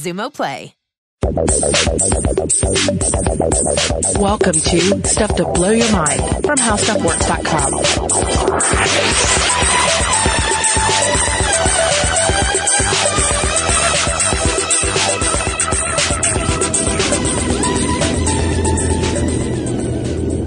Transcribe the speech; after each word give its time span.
Xumo 0.00 0.32
Play. 0.32 0.74
Welcome 4.18 4.54
to 4.54 5.02
Stuff 5.04 5.36
to 5.36 5.44
Blow 5.44 5.70
Your 5.70 5.92
Mind 5.92 6.22
from 6.44 6.56
HowStuffWorks.com. 6.56 8.40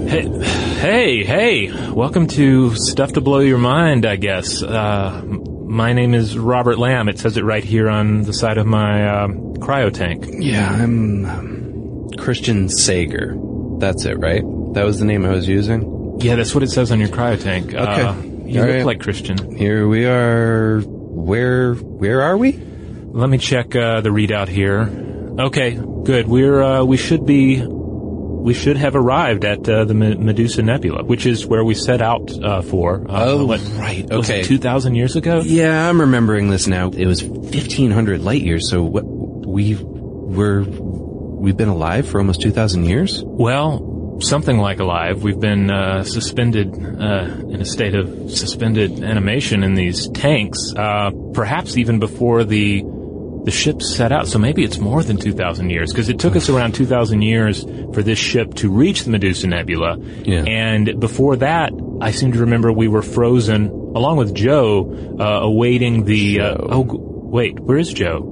Hey, 0.08 0.28
hey, 0.80 1.24
hey! 1.24 1.90
Welcome 1.92 2.26
to 2.28 2.74
Stuff 2.74 3.12
to 3.12 3.20
Blow 3.20 3.38
Your 3.40 3.58
Mind. 3.58 4.04
I 4.04 4.16
guess 4.16 4.62
uh, 4.62 5.22
my 5.74 5.92
name 5.92 6.14
is 6.14 6.38
Robert 6.38 6.78
Lamb. 6.78 7.08
It 7.08 7.18
says 7.18 7.36
it 7.36 7.42
right 7.42 7.64
here 7.64 7.88
on 7.90 8.22
the 8.22 8.32
side 8.32 8.58
of 8.58 8.66
my 8.66 9.08
um, 9.08 9.54
cryo 9.54 9.92
tank. 9.92 10.24
Yeah, 10.28 10.70
I'm 10.70 11.26
um, 11.26 12.10
Christian 12.16 12.68
Sager. 12.68 13.34
That's 13.78 14.04
it, 14.04 14.14
right? 14.14 14.42
That 14.74 14.84
was 14.84 15.00
the 15.00 15.04
name 15.04 15.24
I 15.24 15.30
was 15.30 15.48
using. 15.48 16.20
Yeah, 16.20 16.36
that's 16.36 16.54
what 16.54 16.62
it 16.62 16.70
says 16.70 16.92
on 16.92 17.00
your 17.00 17.08
cryo 17.08 17.42
tank. 17.42 17.74
Okay. 17.74 17.80
Uh, 17.82 18.14
you 18.44 18.60
All 18.60 18.66
look 18.66 18.76
right. 18.76 18.86
like 18.86 19.00
Christian. 19.00 19.56
Here 19.56 19.88
we 19.88 20.06
are. 20.06 20.80
Where 20.80 21.74
where 21.74 22.22
are 22.22 22.36
we? 22.36 22.52
Let 22.52 23.28
me 23.28 23.38
check 23.38 23.74
uh, 23.74 24.00
the 24.00 24.10
readout 24.10 24.46
here. 24.46 24.82
Okay, 25.40 25.72
good. 25.72 26.28
We're 26.28 26.62
uh, 26.62 26.84
we 26.84 26.96
should 26.96 27.26
be 27.26 27.66
we 28.44 28.52
should 28.52 28.76
have 28.76 28.94
arrived 28.94 29.46
at 29.46 29.66
uh, 29.66 29.86
the 29.86 29.94
Medusa 29.94 30.62
Nebula, 30.62 31.02
which 31.02 31.24
is 31.24 31.46
where 31.46 31.64
we 31.64 31.74
set 31.74 32.02
out 32.02 32.30
uh, 32.44 32.60
for. 32.60 33.00
Uh, 33.10 33.24
Oh, 33.24 33.46
what, 33.46 33.60
right, 33.76 34.08
okay. 34.10 34.42
two 34.42 34.58
thousand 34.58 34.96
years 34.96 35.16
ago. 35.16 35.40
Yeah, 35.40 35.88
I'm 35.88 35.98
remembering 35.98 36.50
this 36.50 36.66
now. 36.66 36.90
It 36.90 37.06
was 37.06 37.24
1500 37.24 38.20
light 38.20 38.42
years. 38.42 38.68
So 38.68 38.82
what 38.82 39.04
we 39.06 39.78
were 39.82 40.62
we've 40.64 41.56
been 41.56 41.68
alive 41.68 42.06
for 42.06 42.18
almost 42.18 42.42
2000 42.42 42.84
years. 42.84 43.22
Well, 43.24 44.18
something 44.20 44.58
like 44.58 44.78
alive. 44.78 45.22
We've 45.22 45.40
been 45.40 45.70
uh, 45.70 46.04
suspended 46.04 46.74
uh, 46.74 47.48
in 47.48 47.60
a 47.62 47.64
state 47.64 47.94
of 47.94 48.30
suspended 48.30 49.02
animation 49.02 49.62
in 49.62 49.74
these 49.74 50.08
tanks, 50.10 50.58
uh, 50.76 51.10
perhaps 51.32 51.76
even 51.78 51.98
before 51.98 52.44
the 52.44 52.82
the 53.44 53.50
ship 53.50 53.82
set 53.82 54.10
out. 54.10 54.26
So 54.26 54.38
maybe 54.38 54.64
it's 54.64 54.78
more 54.78 55.02
than 55.02 55.16
2,000 55.16 55.70
years 55.70 55.92
because 55.92 56.08
it 56.08 56.18
took 56.18 56.34
us 56.36 56.48
around 56.48 56.74
2,000 56.74 57.22
years 57.22 57.64
for 57.92 58.02
this 58.02 58.18
ship 58.18 58.54
to 58.54 58.70
reach 58.70 59.04
the 59.04 59.10
Medusa 59.10 59.46
Nebula. 59.46 59.98
Yeah. 59.98 60.44
And 60.44 60.98
before 60.98 61.36
that, 61.36 61.72
I 62.00 62.10
seem 62.10 62.32
to 62.32 62.40
remember 62.40 62.72
we 62.72 62.88
were 62.88 63.02
frozen 63.02 63.68
along 63.68 64.16
with 64.16 64.34
Joe, 64.34 65.16
uh, 65.18 65.40
awaiting 65.42 66.04
the. 66.04 66.40
Uh, 66.40 66.56
oh, 66.58 66.86
wait, 66.88 67.60
where 67.60 67.78
is 67.78 67.92
Joe? 67.92 68.30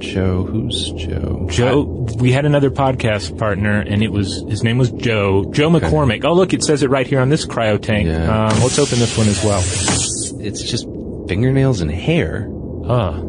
Joe, 0.00 0.44
who's 0.44 0.92
Joe? 0.92 1.46
Joe, 1.50 2.06
we 2.18 2.30
had 2.30 2.44
another 2.44 2.70
podcast 2.70 3.36
partner, 3.36 3.80
and 3.80 4.02
it 4.02 4.12
was 4.12 4.44
his 4.48 4.62
name 4.62 4.78
was 4.78 4.90
Joe. 4.90 5.50
Joe 5.50 5.70
McCormick. 5.70 6.24
Oh, 6.24 6.34
look, 6.34 6.52
it 6.52 6.62
says 6.62 6.82
it 6.84 6.90
right 6.90 7.06
here 7.06 7.20
on 7.20 7.30
this 7.30 7.44
cryo 7.44 7.82
tank. 7.82 8.06
Yeah. 8.06 8.46
Um, 8.46 8.60
let's 8.60 8.78
open 8.78 9.00
this 9.00 9.18
one 9.18 9.26
as 9.26 9.42
well. 9.44 9.60
It's 10.40 10.62
just 10.62 10.84
fingernails 11.28 11.80
and 11.80 11.90
hair. 11.90 12.48
Uh, 12.84 13.20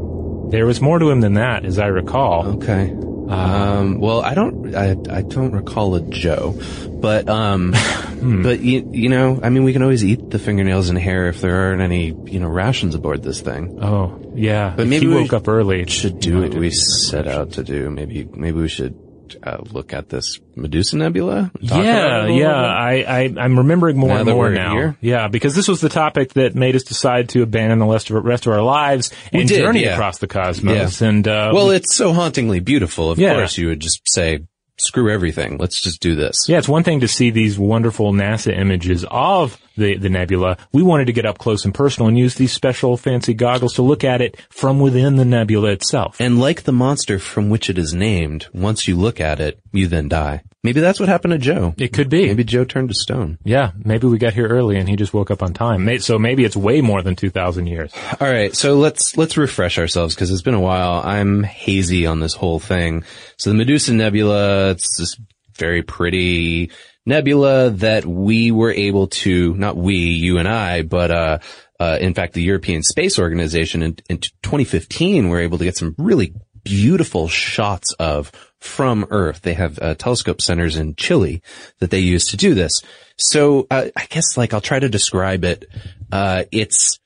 there 0.50 0.66
was 0.66 0.82
more 0.82 1.00
to 1.00 1.10
him 1.10 1.22
than 1.22 1.36
that, 1.36 1.66
as 1.66 1.80
I 1.80 1.88
recall. 1.88 2.48
Okay. 2.58 2.92
Um, 2.92 4.00
well, 4.00 4.22
I 4.22 4.34
don't, 4.34 4.76
I, 4.76 4.92
I 5.10 5.22
don't 5.22 5.52
recall 5.52 5.94
a 5.96 6.02
Joe, 6.02 6.60
but, 7.00 7.30
um, 7.30 7.74
Hmm. 8.20 8.44
but 8.44 8.60
you, 8.60 8.90
you 8.92 9.08
know, 9.08 9.40
I 9.42 9.48
mean, 9.50 9.64
we 9.64 9.72
can 9.72 9.82
always 9.82 10.04
eat 10.04 10.30
the 10.30 10.40
fingernails 10.40 10.90
and 10.90 10.98
hair 10.98 11.30
if 11.30 11.40
there 11.40 11.56
aren't 11.56 11.82
any, 11.82 12.08
you 12.26 12.42
know, 12.42 12.50
rations 12.50 12.94
aboard 12.94 13.24
this 13.24 13.40
thing. 13.40 13.80
Oh, 13.82 14.34
yeah. 14.36 14.74
But 14.76 14.84
If 14.84 14.90
maybe 14.90 15.06
he 15.06 15.14
we 15.14 15.22
woke 15.22 15.32
up 15.32 15.48
early. 15.48 15.86
Should 15.86 16.20
do 16.20 16.42
what 16.42 16.54
we 16.54 16.70
set 16.72 17.28
out 17.28 17.54
to 17.54 17.64
do. 17.64 17.90
Maybe, 17.90 18.26
maybe 18.26 18.60
we 18.60 18.68
should 18.68 19.00
uh, 19.44 19.58
look 19.72 19.94
at 19.94 20.10
this 20.10 20.40
Medusa 20.56 20.98
Nebula. 20.98 21.52
Yeah, 21.60 22.28
yeah. 22.28 22.54
I, 22.54 22.94
I, 23.08 23.34
I'm 23.38 23.58
remembering 23.58 23.98
more 23.98 24.10
Now 24.10 24.18
and 24.18 24.30
more 24.30 24.50
now. 24.50 24.74
here? 24.74 24.98
Yeah, 25.02 25.28
because 25.28 25.56
this 25.56 25.68
was 25.68 25.82
the 25.82 25.90
topic 25.90 26.34
that 26.34 26.56
made 26.56 26.76
us 26.76 26.84
decide 26.84 27.30
to 27.30 27.42
abandon 27.44 27.80
the 27.80 27.86
rest 27.86 28.10
of, 28.10 28.24
rest 28.24 28.46
of 28.46 28.54
our 28.54 28.62
lives 28.62 29.12
and 29.32 29.48
did, 29.48 29.58
journey 29.60 29.84
yeah. 29.84 29.94
across 29.94 30.18
the 30.20 30.28
cosmos. 30.28 31.02
And, 31.02 31.28
uh, 31.28 31.52
well, 31.54 31.70
it's 31.72 31.96
so 31.96 32.14
hauntingly 32.14 32.60
beautiful. 32.60 33.12
Of 33.12 33.20
Yeah. 33.20 33.36
course, 33.36 33.58
you 33.58 33.68
would 33.70 33.80
just 33.80 34.02
say, 34.08 34.40
"Screw 34.78 35.12
everything. 35.12 35.58
Let's 35.58 35.82
just 35.82 36.02
do 36.02 36.16
this." 36.16 36.36
Yeah, 36.48 36.58
it's 36.58 36.70
one 36.70 36.84
thing 36.84 37.02
to 37.02 37.08
see 37.08 37.30
these 37.32 37.58
wonderful 37.60 38.14
NASA 38.14 38.58
images 38.58 39.06
of 39.10 39.58
the, 39.80 39.98
the 39.98 40.10
nebula. 40.10 40.58
We 40.72 40.84
wanted 40.84 41.06
to 41.06 41.14
get 41.14 41.26
up 41.26 41.38
close 41.38 41.66
and 41.66 41.74
personal 41.74 42.08
and 42.08 42.18
use 42.18 42.36
these 42.36 42.54
special 42.54 42.98
fancy 42.98 43.34
goggles 43.34 43.74
to 43.76 43.82
look 43.82 44.04
at 44.04 44.22
it 44.22 44.40
from 44.50 44.80
within 44.80 45.16
the 45.16 45.26
nebula 45.26 45.72
itself. 45.72 46.18
And 46.20 46.40
like 46.40 46.64
the 46.64 46.72
monster 46.72 47.18
from 47.18 47.50
which 47.50 47.70
it 47.70 47.78
is 47.78 47.94
named, 47.94 48.48
once 48.54 48.88
you 48.88 48.96
look 48.96 49.20
at 49.20 49.40
it, 49.40 49.60
you 49.72 49.88
then 49.88 50.08
die. 50.08 50.44
Maybe 50.62 50.82
that's 50.82 51.00
what 51.00 51.08
happened 51.08 51.32
to 51.32 51.38
Joe. 51.38 51.74
It 51.78 51.94
could 51.94 52.10
be. 52.10 52.28
Maybe 52.28 52.44
Joe 52.44 52.66
turned 52.66 52.90
to 52.90 52.94
stone. 52.94 53.38
Yeah, 53.46 53.72
maybe 53.78 54.08
we 54.08 54.18
got 54.18 54.34
here 54.34 54.48
early 54.48 54.78
and 54.78 54.90
he 54.90 54.98
just 54.98 55.14
woke 55.14 55.32
up 55.32 55.42
on 55.42 55.54
time. 55.54 56.00
So 56.00 56.20
maybe 56.20 56.44
it's 56.44 56.58
way 56.58 56.82
more 56.82 57.02
than 57.02 57.16
2,000 57.16 57.68
years. 57.68 57.94
All 58.20 58.30
right, 58.30 58.54
so 58.54 58.76
let's 58.76 59.16
let's 59.16 59.38
refresh 59.38 59.80
ourselves 59.80 60.16
because 60.16 60.32
it's 60.32 60.42
been 60.42 60.54
a 60.54 60.60
while. 60.60 61.02
I'm 61.04 61.44
hazy 61.44 62.06
on 62.06 62.20
this 62.20 62.34
whole 62.34 62.60
thing. 62.60 63.06
So 63.38 63.50
the 63.50 63.56
Medusa 63.56 63.94
Nebula, 63.94 64.72
it's 64.72 64.98
this 64.98 65.16
very 65.56 65.82
pretty 65.82 66.72
nebula 67.10 67.72
that 67.72 68.06
we 68.06 68.52
were 68.52 68.72
able 68.72 69.08
to, 69.08 69.54
not 69.56 69.76
we, 69.76 69.96
you 69.96 70.38
and 70.38 70.48
I, 70.48 70.84
but, 70.84 71.12
uh, 71.12 71.40
uh, 71.80 71.98
in 72.00 72.14
fact, 72.14 72.34
the 72.34 72.42
European 72.42 72.84
Space 72.84 73.20
Organization 73.20 73.84
in, 73.84 73.98
in 74.10 74.20
2015 74.20 75.30
were 75.30 75.40
able 75.40 75.58
to 75.58 75.64
get 75.64 75.78
some 75.78 75.96
really 75.98 76.34
beautiful 76.64 77.28
shots 77.28 77.94
of 78.00 78.32
from 78.60 79.08
Earth. 79.10 79.42
They 79.42 79.54
have 79.54 79.80
uh, 79.80 79.96
telescope 79.96 80.42
centers 80.42 80.76
in 80.76 80.96
Chile 80.96 81.42
that 81.80 81.92
they 81.92 82.00
use 82.00 82.26
to 82.28 82.38
do 82.38 82.54
this. 82.54 82.82
So 83.18 83.68
uh, 83.72 83.88
I 83.96 84.06
guess 84.06 84.38
like 84.38 84.54
I'll 84.54 84.62
try 84.62 84.80
to 84.80 84.90
describe 84.90 85.44
it. 85.44 85.66
Uh, 86.12 86.44
it's 86.52 87.00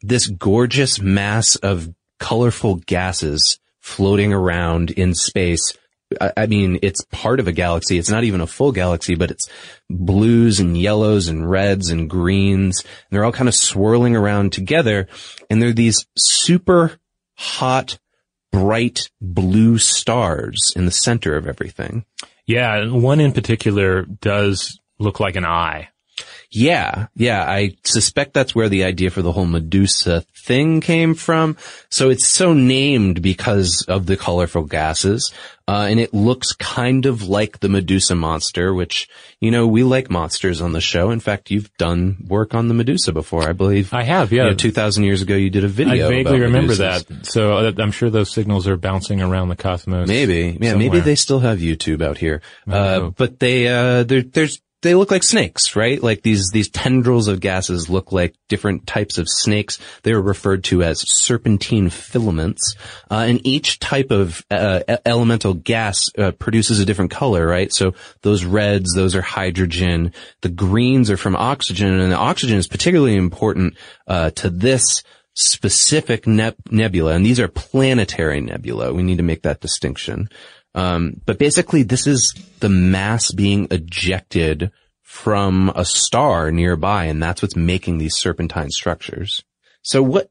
this 0.00 0.26
gorgeous 0.26 1.00
mass 1.00 1.56
of 1.56 1.94
colorful 2.18 2.76
gases 2.76 3.58
floating 3.80 4.32
around 4.32 4.90
in 4.90 5.14
space. 5.14 5.76
I, 6.20 6.32
I 6.36 6.46
mean, 6.46 6.78
it's 6.82 7.04
part 7.10 7.40
of 7.40 7.48
a 7.48 7.52
galaxy. 7.52 7.98
It's 7.98 8.10
not 8.10 8.24
even 8.24 8.40
a 8.40 8.46
full 8.46 8.72
galaxy, 8.72 9.14
but 9.14 9.30
it's 9.30 9.48
blues 9.88 10.60
and 10.60 10.76
yellows 10.76 11.28
and 11.28 11.48
reds 11.48 11.90
and 11.90 12.08
greens. 12.08 12.80
And 12.80 12.90
they're 13.10 13.24
all 13.24 13.32
kind 13.32 13.48
of 13.48 13.54
swirling 13.54 14.16
around 14.16 14.52
together. 14.52 15.08
And 15.50 15.60
they're 15.60 15.72
these 15.72 16.06
super 16.16 16.98
hot, 17.36 17.98
bright 18.52 19.10
blue 19.20 19.78
stars 19.78 20.72
in 20.76 20.84
the 20.84 20.90
center 20.90 21.36
of 21.36 21.46
everything. 21.46 22.04
Yeah, 22.46 22.88
one 22.90 23.20
in 23.20 23.32
particular 23.32 24.02
does 24.02 24.78
look 24.98 25.20
like 25.20 25.36
an 25.36 25.44
eye. 25.44 25.88
Yeah, 26.50 27.08
yeah, 27.16 27.42
I 27.42 27.76
suspect 27.82 28.32
that's 28.32 28.54
where 28.54 28.68
the 28.68 28.84
idea 28.84 29.10
for 29.10 29.22
the 29.22 29.32
whole 29.32 29.46
Medusa 29.46 30.24
thing 30.36 30.80
came 30.80 31.14
from. 31.14 31.56
So 31.90 32.10
it's 32.10 32.28
so 32.28 32.52
named 32.52 33.22
because 33.22 33.84
of 33.88 34.06
the 34.06 34.16
colorful 34.16 34.62
gases, 34.62 35.32
uh, 35.66 35.86
and 35.88 35.98
it 35.98 36.12
looks 36.12 36.52
kind 36.52 37.06
of 37.06 37.22
like 37.22 37.60
the 37.60 37.70
Medusa 37.70 38.14
monster, 38.14 38.74
which, 38.74 39.08
you 39.40 39.50
know, 39.50 39.66
we 39.66 39.82
like 39.82 40.10
monsters 40.10 40.60
on 40.60 40.72
the 40.72 40.80
show. 40.80 41.10
In 41.10 41.20
fact, 41.20 41.50
you've 41.50 41.74
done 41.78 42.18
work 42.28 42.54
on 42.54 42.68
the 42.68 42.74
Medusa 42.74 43.12
before, 43.12 43.48
I 43.48 43.52
believe. 43.52 43.94
I 43.94 44.02
have, 44.02 44.30
yeah. 44.30 44.44
You 44.44 44.50
know, 44.50 44.56
2000 44.56 45.04
years 45.04 45.22
ago 45.22 45.34
you 45.34 45.48
did 45.48 45.64
a 45.64 45.68
video 45.68 46.06
I 46.06 46.10
vaguely 46.10 46.40
remember 46.40 46.74
Medusas. 46.74 47.06
that. 47.06 47.26
So 47.26 47.56
uh, 47.56 47.72
I'm 47.78 47.92
sure 47.92 48.10
those 48.10 48.30
signals 48.30 48.68
are 48.68 48.76
bouncing 48.76 49.22
around 49.22 49.48
the 49.48 49.56
cosmos. 49.56 50.06
Maybe, 50.06 50.58
yeah, 50.60 50.74
maybe 50.74 51.00
they 51.00 51.14
still 51.14 51.40
have 51.40 51.60
YouTube 51.60 52.02
out 52.02 52.18
here. 52.18 52.42
Uh, 52.70 53.10
but 53.10 53.38
they, 53.38 53.68
uh, 53.68 54.02
there, 54.02 54.22
there's, 54.22 54.60
they 54.84 54.94
look 54.94 55.10
like 55.10 55.24
snakes, 55.24 55.74
right? 55.74 56.00
Like 56.00 56.22
these, 56.22 56.50
these 56.52 56.68
tendrils 56.68 57.26
of 57.26 57.40
gases 57.40 57.90
look 57.90 58.12
like 58.12 58.36
different 58.48 58.86
types 58.86 59.18
of 59.18 59.28
snakes. 59.28 59.80
They 60.04 60.12
are 60.12 60.22
referred 60.22 60.62
to 60.64 60.84
as 60.84 61.00
serpentine 61.00 61.90
filaments. 61.90 62.76
Uh, 63.10 63.24
and 63.26 63.44
each 63.44 63.80
type 63.80 64.12
of, 64.12 64.44
uh, 64.50 64.80
elemental 65.04 65.54
gas, 65.54 66.08
uh, 66.16 66.30
produces 66.30 66.78
a 66.78 66.84
different 66.84 67.10
color, 67.10 67.44
right? 67.44 67.72
So 67.72 67.94
those 68.22 68.44
reds, 68.44 68.94
those 68.94 69.16
are 69.16 69.22
hydrogen. 69.22 70.12
The 70.42 70.50
greens 70.50 71.10
are 71.10 71.16
from 71.16 71.34
oxygen 71.34 71.98
and 71.98 72.12
the 72.12 72.16
oxygen 72.16 72.58
is 72.58 72.68
particularly 72.68 73.16
important, 73.16 73.74
uh, 74.06 74.30
to 74.30 74.50
this 74.50 75.02
specific 75.34 76.26
neb- 76.26 76.54
nebula, 76.70 77.14
and 77.14 77.26
these 77.26 77.40
are 77.40 77.48
planetary 77.48 78.40
nebula. 78.40 78.92
We 78.92 79.02
need 79.02 79.16
to 79.16 79.24
make 79.24 79.42
that 79.42 79.60
distinction. 79.60 80.28
Um, 80.74 81.20
but 81.24 81.38
basically, 81.38 81.82
this 81.82 82.06
is 82.06 82.34
the 82.60 82.68
mass 82.68 83.30
being 83.30 83.68
ejected 83.70 84.72
from 85.02 85.72
a 85.74 85.84
star 85.84 86.50
nearby, 86.50 87.04
and 87.04 87.22
that's 87.22 87.42
what's 87.42 87.56
making 87.56 87.98
these 87.98 88.16
serpentine 88.16 88.70
structures. 88.70 89.44
So 89.82 90.02
what, 90.02 90.30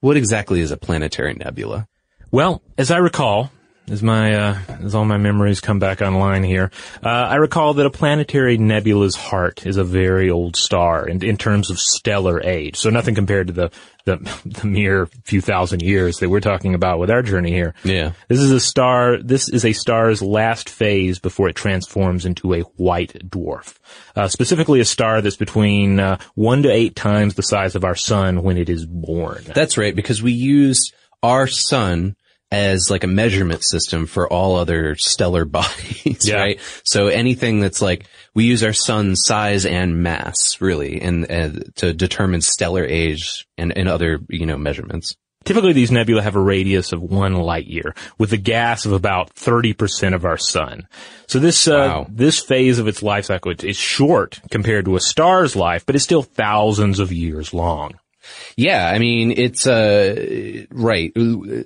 what 0.00 0.16
exactly 0.16 0.60
is 0.60 0.70
a 0.70 0.76
planetary 0.76 1.34
nebula? 1.34 1.86
Well, 2.30 2.62
as 2.78 2.90
I 2.90 2.96
recall, 2.96 3.50
as 3.88 4.02
my 4.02 4.34
uh, 4.34 4.58
as 4.82 4.94
all 4.94 5.04
my 5.04 5.16
memories 5.16 5.60
come 5.60 5.78
back 5.78 6.00
online 6.00 6.44
here, 6.44 6.70
uh, 7.04 7.08
I 7.08 7.36
recall 7.36 7.74
that 7.74 7.86
a 7.86 7.90
planetary 7.90 8.56
nebula's 8.56 9.16
heart 9.16 9.66
is 9.66 9.76
a 9.76 9.84
very 9.84 10.30
old 10.30 10.56
star 10.56 11.06
in, 11.08 11.22
in 11.24 11.36
terms 11.36 11.70
of 11.70 11.78
stellar 11.78 12.42
age. 12.42 12.76
So 12.76 12.90
nothing 12.90 13.14
compared 13.14 13.48
to 13.48 13.52
the, 13.52 13.70
the 14.04 14.16
the 14.44 14.66
mere 14.66 15.06
few 15.24 15.40
thousand 15.40 15.82
years 15.82 16.18
that 16.18 16.30
we're 16.30 16.40
talking 16.40 16.74
about 16.74 16.98
with 16.98 17.10
our 17.10 17.22
journey 17.22 17.50
here. 17.50 17.74
Yeah. 17.84 18.12
This 18.28 18.40
is 18.40 18.52
a 18.52 18.60
star. 18.60 19.18
This 19.18 19.48
is 19.48 19.64
a 19.64 19.72
star's 19.72 20.22
last 20.22 20.70
phase 20.70 21.18
before 21.18 21.48
it 21.48 21.56
transforms 21.56 22.24
into 22.24 22.54
a 22.54 22.60
white 22.60 23.28
dwarf. 23.28 23.78
Uh, 24.14 24.28
specifically, 24.28 24.80
a 24.80 24.84
star 24.84 25.20
that's 25.20 25.36
between 25.36 25.98
uh, 25.98 26.18
one 26.34 26.62
to 26.62 26.70
eight 26.70 26.94
times 26.94 27.34
the 27.34 27.42
size 27.42 27.74
of 27.74 27.84
our 27.84 27.96
sun 27.96 28.42
when 28.42 28.56
it 28.56 28.70
is 28.70 28.86
born. 28.86 29.42
That's 29.54 29.76
right, 29.76 29.94
because 29.94 30.22
we 30.22 30.32
use 30.32 30.92
our 31.22 31.46
sun 31.46 32.16
as 32.52 32.90
like 32.90 33.02
a 33.02 33.06
measurement 33.08 33.64
system 33.64 34.04
for 34.06 34.30
all 34.30 34.56
other 34.56 34.94
stellar 34.94 35.44
bodies, 35.46 36.28
Yeah. 36.28 36.36
right? 36.36 36.60
So 36.84 37.06
anything 37.08 37.60
that's 37.60 37.80
like, 37.80 38.04
we 38.34 38.44
use 38.44 38.62
our 38.62 38.74
sun's 38.74 39.24
size 39.24 39.64
and 39.66 40.02
mass, 40.02 40.60
really, 40.60 41.00
and, 41.00 41.28
and 41.30 41.74
to 41.76 41.94
determine 41.94 42.42
stellar 42.42 42.84
age 42.84 43.46
and, 43.56 43.76
and 43.76 43.88
other, 43.88 44.20
you 44.28 44.44
know, 44.46 44.58
measurements. 44.58 45.16
Typically, 45.44 45.72
these 45.72 45.90
nebula 45.90 46.22
have 46.22 46.36
a 46.36 46.40
radius 46.40 46.92
of 46.92 47.02
one 47.02 47.34
light 47.34 47.66
year, 47.66 47.96
with 48.16 48.32
a 48.32 48.36
gas 48.36 48.86
of 48.86 48.92
about 48.92 49.34
30% 49.34 50.14
of 50.14 50.24
our 50.24 50.36
sun. 50.38 50.86
So 51.26 51.40
this, 51.40 51.66
uh, 51.66 51.72
Wow. 51.72 52.06
this 52.08 52.38
phase 52.38 52.78
of 52.78 52.86
its 52.86 53.02
life 53.02 53.24
cycle 53.24 53.52
is 53.60 53.76
short 53.76 54.40
compared 54.52 54.84
to 54.84 54.94
a 54.94 55.00
star's 55.00 55.56
life, 55.56 55.84
but 55.84 55.96
it's 55.96 56.04
still 56.04 56.22
thousands 56.22 57.00
of 57.00 57.10
years 57.12 57.52
long. 57.52 57.98
Yeah, 58.56 58.86
I 58.88 58.98
mean, 58.98 59.32
it's, 59.32 59.66
uh, 59.66 60.64
right. 60.70 61.12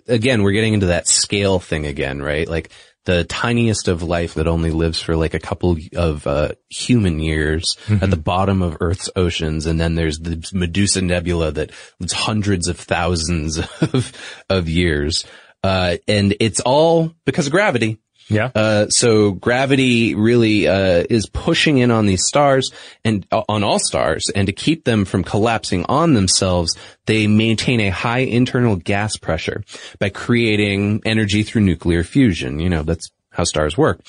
Again, 0.08 0.42
we're 0.42 0.52
getting 0.52 0.74
into 0.74 0.86
that 0.86 1.08
scale 1.08 1.58
thing 1.58 1.86
again, 1.86 2.22
right? 2.22 2.48
Like 2.48 2.70
the 3.04 3.24
tiniest 3.24 3.88
of 3.88 4.02
life 4.02 4.34
that 4.34 4.48
only 4.48 4.70
lives 4.70 5.00
for 5.00 5.16
like 5.16 5.34
a 5.34 5.38
couple 5.38 5.76
of, 5.94 6.26
uh, 6.26 6.52
human 6.68 7.20
years 7.20 7.76
at 8.02 8.10
the 8.10 8.16
bottom 8.16 8.62
of 8.62 8.78
Earth's 8.80 9.08
oceans. 9.14 9.66
And 9.66 9.80
then 9.80 9.94
there's 9.94 10.18
the 10.18 10.44
Medusa 10.52 11.02
Nebula 11.02 11.52
that 11.52 11.70
lives 12.00 12.12
hundreds 12.12 12.68
of 12.68 12.78
thousands 12.78 13.58
of, 13.80 14.12
of 14.50 14.68
years. 14.68 15.24
Uh, 15.62 15.96
and 16.06 16.34
it's 16.40 16.60
all 16.60 17.12
because 17.24 17.46
of 17.46 17.52
gravity. 17.52 17.98
Yeah. 18.28 18.50
Uh, 18.54 18.88
so 18.88 19.32
gravity 19.32 20.14
really 20.14 20.66
uh, 20.66 21.04
is 21.08 21.28
pushing 21.28 21.78
in 21.78 21.90
on 21.90 22.06
these 22.06 22.26
stars 22.26 22.70
and 23.04 23.26
uh, 23.30 23.42
on 23.48 23.62
all 23.62 23.78
stars, 23.78 24.30
and 24.34 24.46
to 24.46 24.52
keep 24.52 24.84
them 24.84 25.04
from 25.04 25.22
collapsing 25.22 25.84
on 25.88 26.14
themselves, 26.14 26.76
they 27.06 27.28
maintain 27.28 27.80
a 27.80 27.90
high 27.90 28.20
internal 28.20 28.76
gas 28.76 29.16
pressure 29.16 29.62
by 30.00 30.08
creating 30.08 31.02
energy 31.04 31.44
through 31.44 31.62
nuclear 31.62 32.02
fusion. 32.02 32.58
You 32.58 32.68
know, 32.68 32.82
that's 32.82 33.10
how 33.36 33.44
stars 33.44 33.76
work. 33.76 34.00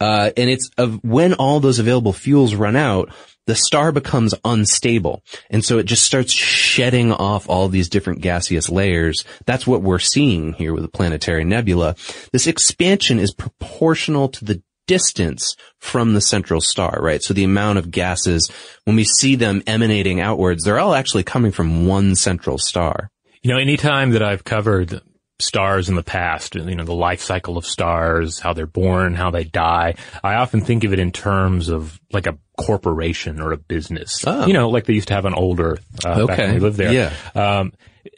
Uh, 0.00 0.30
and 0.36 0.50
it's 0.50 0.70
of 0.78 1.02
when 1.02 1.34
all 1.34 1.60
those 1.60 1.78
available 1.78 2.12
fuels 2.12 2.54
run 2.54 2.76
out, 2.76 3.10
the 3.46 3.54
star 3.54 3.92
becomes 3.92 4.34
unstable. 4.44 5.22
And 5.50 5.64
so 5.64 5.78
it 5.78 5.84
just 5.84 6.04
starts 6.04 6.32
shedding 6.32 7.12
off 7.12 7.48
all 7.48 7.68
these 7.68 7.88
different 7.88 8.22
gaseous 8.22 8.70
layers. 8.70 9.24
That's 9.44 9.66
what 9.66 9.82
we're 9.82 9.98
seeing 9.98 10.54
here 10.54 10.72
with 10.72 10.82
the 10.82 10.88
planetary 10.88 11.44
nebula. 11.44 11.96
This 12.32 12.46
expansion 12.46 13.18
is 13.18 13.34
proportional 13.34 14.28
to 14.30 14.44
the 14.44 14.62
distance 14.86 15.56
from 15.78 16.14
the 16.14 16.20
central 16.20 16.60
star, 16.60 16.98
right? 17.00 17.22
So 17.22 17.34
the 17.34 17.44
amount 17.44 17.78
of 17.78 17.90
gases, 17.90 18.50
when 18.84 18.96
we 18.96 19.04
see 19.04 19.34
them 19.34 19.62
emanating 19.66 20.20
outwards, 20.20 20.64
they're 20.64 20.78
all 20.78 20.94
actually 20.94 21.22
coming 21.22 21.52
from 21.52 21.86
one 21.86 22.14
central 22.14 22.58
star. 22.58 23.10
You 23.42 23.52
know, 23.52 23.58
anytime 23.58 24.10
that 24.10 24.22
I've 24.22 24.44
covered 24.44 25.02
stars 25.38 25.88
in 25.88 25.96
the 25.96 26.02
past, 26.02 26.54
you 26.54 26.74
know, 26.74 26.84
the 26.84 26.94
life 26.94 27.20
cycle 27.20 27.58
of 27.58 27.66
stars, 27.66 28.38
how 28.38 28.52
they're 28.52 28.66
born, 28.66 29.14
how 29.14 29.30
they 29.30 29.44
die, 29.44 29.94
I 30.22 30.34
often 30.34 30.60
think 30.60 30.84
of 30.84 30.92
it 30.92 30.98
in 30.98 31.10
terms 31.10 31.68
of 31.68 32.00
like 32.12 32.26
a 32.26 32.38
corporation 32.56 33.40
or 33.40 33.52
a 33.52 33.56
business. 33.56 34.24
Oh. 34.26 34.46
You 34.46 34.52
know, 34.52 34.70
like 34.70 34.84
they 34.84 34.94
used 34.94 35.08
to 35.08 35.14
have 35.14 35.26
on 35.26 35.34
Old 35.34 35.60
Earth 35.60 35.84
uh, 36.04 36.26
back 36.26 36.38
when 36.38 36.54
we 36.54 36.60
lived 36.60 36.76
there. 36.76 36.92
Yeah. 36.92 37.12
Um, 37.34 37.72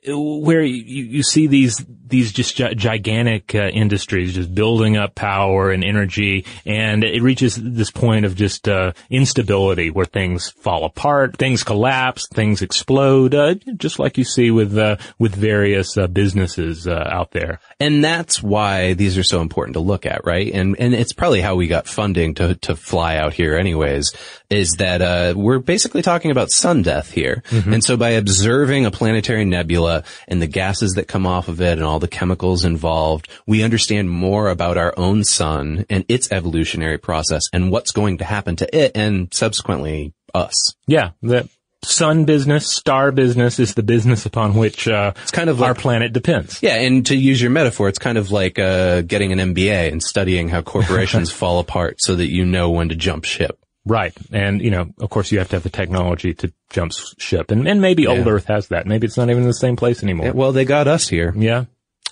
where 0.08 0.62
you, 0.62 1.04
you 1.04 1.22
see 1.22 1.46
these 1.46 1.84
these 2.08 2.32
just 2.32 2.56
gigantic 2.56 3.54
uh, 3.54 3.66
industries 3.68 4.34
just 4.34 4.54
building 4.54 4.96
up 4.96 5.14
power 5.14 5.70
and 5.70 5.82
energy, 5.84 6.44
and 6.64 7.02
it 7.02 7.22
reaches 7.22 7.56
this 7.56 7.90
point 7.90 8.24
of 8.24 8.36
just 8.36 8.68
uh, 8.68 8.92
instability 9.10 9.90
where 9.90 10.06
things 10.06 10.50
fall 10.50 10.84
apart, 10.84 11.36
things 11.36 11.64
collapse, 11.64 12.28
things 12.32 12.62
explode, 12.62 13.34
uh, 13.34 13.54
just 13.76 13.98
like 13.98 14.18
you 14.18 14.24
see 14.24 14.50
with 14.50 14.76
uh, 14.76 14.96
with 15.18 15.34
various 15.34 15.96
uh, 15.96 16.06
businesses 16.06 16.86
uh, 16.86 17.08
out 17.10 17.32
there. 17.32 17.60
And 17.80 18.04
that's 18.04 18.42
why 18.42 18.94
these 18.94 19.18
are 19.18 19.24
so 19.24 19.40
important 19.40 19.74
to 19.74 19.80
look 19.80 20.06
at, 20.06 20.24
right? 20.24 20.52
And 20.52 20.76
and 20.78 20.94
it's 20.94 21.12
probably 21.12 21.40
how 21.40 21.56
we 21.56 21.66
got 21.66 21.88
funding 21.88 22.34
to 22.34 22.54
to 22.56 22.76
fly 22.76 23.16
out 23.16 23.34
here 23.34 23.56
anyways, 23.56 24.12
is 24.50 24.72
that 24.78 25.02
uh 25.02 25.34
we're 25.36 25.58
basically 25.58 26.02
talking 26.02 26.30
about 26.30 26.50
sun 26.50 26.82
death 26.82 27.10
here. 27.10 27.42
And 27.50 27.82
so 27.82 27.96
by 27.96 28.10
observing 28.10 28.86
a 28.86 28.90
planetary 28.90 29.44
nebula 29.44 29.75
and 29.76 30.40
the 30.40 30.46
gases 30.46 30.94
that 30.94 31.08
come 31.08 31.26
off 31.26 31.48
of 31.48 31.60
it 31.60 31.78
and 31.78 31.84
all 31.84 31.98
the 31.98 32.08
chemicals 32.08 32.64
involved, 32.64 33.28
we 33.46 33.62
understand 33.62 34.10
more 34.10 34.48
about 34.48 34.76
our 34.78 34.94
own 34.96 35.24
sun 35.24 35.84
and 35.90 36.04
its 36.08 36.30
evolutionary 36.32 36.98
process 36.98 37.42
and 37.52 37.70
what's 37.70 37.92
going 37.92 38.18
to 38.18 38.24
happen 38.24 38.56
to 38.56 38.76
it 38.76 38.92
and 38.94 39.32
subsequently 39.32 40.14
us. 40.34 40.74
Yeah, 40.86 41.10
the 41.22 41.48
sun 41.82 42.24
business, 42.24 42.72
star 42.72 43.12
business 43.12 43.58
is 43.58 43.74
the 43.74 43.82
business 43.82 44.26
upon 44.26 44.54
which 44.54 44.88
uh, 44.88 45.12
It's 45.22 45.30
kind 45.30 45.50
of 45.50 45.62
our 45.62 45.74
planet 45.74 46.12
depends. 46.12 46.62
Yeah, 46.62 46.76
and 46.76 47.06
to 47.06 47.16
use 47.16 47.40
your 47.40 47.50
metaphor, 47.50 47.88
it's 47.88 47.98
kind 47.98 48.18
of 48.18 48.30
like 48.30 48.58
uh, 48.58 49.02
getting 49.02 49.32
an 49.32 49.54
MBA 49.54 49.92
and 49.92 50.02
studying 50.02 50.48
how 50.48 50.62
corporations 50.62 51.30
fall 51.32 51.58
apart 51.58 51.96
so 52.00 52.16
that 52.16 52.26
you 52.26 52.44
know 52.44 52.70
when 52.70 52.88
to 52.88 52.94
jump 52.94 53.24
ship. 53.24 53.58
Right. 53.86 54.12
And, 54.32 54.60
you 54.60 54.70
know, 54.70 54.92
of 54.98 55.10
course 55.10 55.30
you 55.30 55.38
have 55.38 55.48
to 55.50 55.56
have 55.56 55.62
the 55.62 55.70
technology 55.70 56.34
to 56.34 56.52
jump 56.70 56.92
ship. 57.18 57.50
And, 57.52 57.66
and 57.68 57.80
maybe 57.80 58.06
old 58.06 58.26
Earth 58.26 58.46
has 58.46 58.68
that. 58.68 58.86
Maybe 58.86 59.06
it's 59.06 59.16
not 59.16 59.30
even 59.30 59.44
in 59.44 59.48
the 59.48 59.54
same 59.54 59.76
place 59.76 60.02
anymore. 60.02 60.26
Yeah, 60.26 60.32
well, 60.32 60.52
they 60.52 60.64
got 60.64 60.88
us 60.88 61.08
here. 61.08 61.32
yeah. 61.36 61.64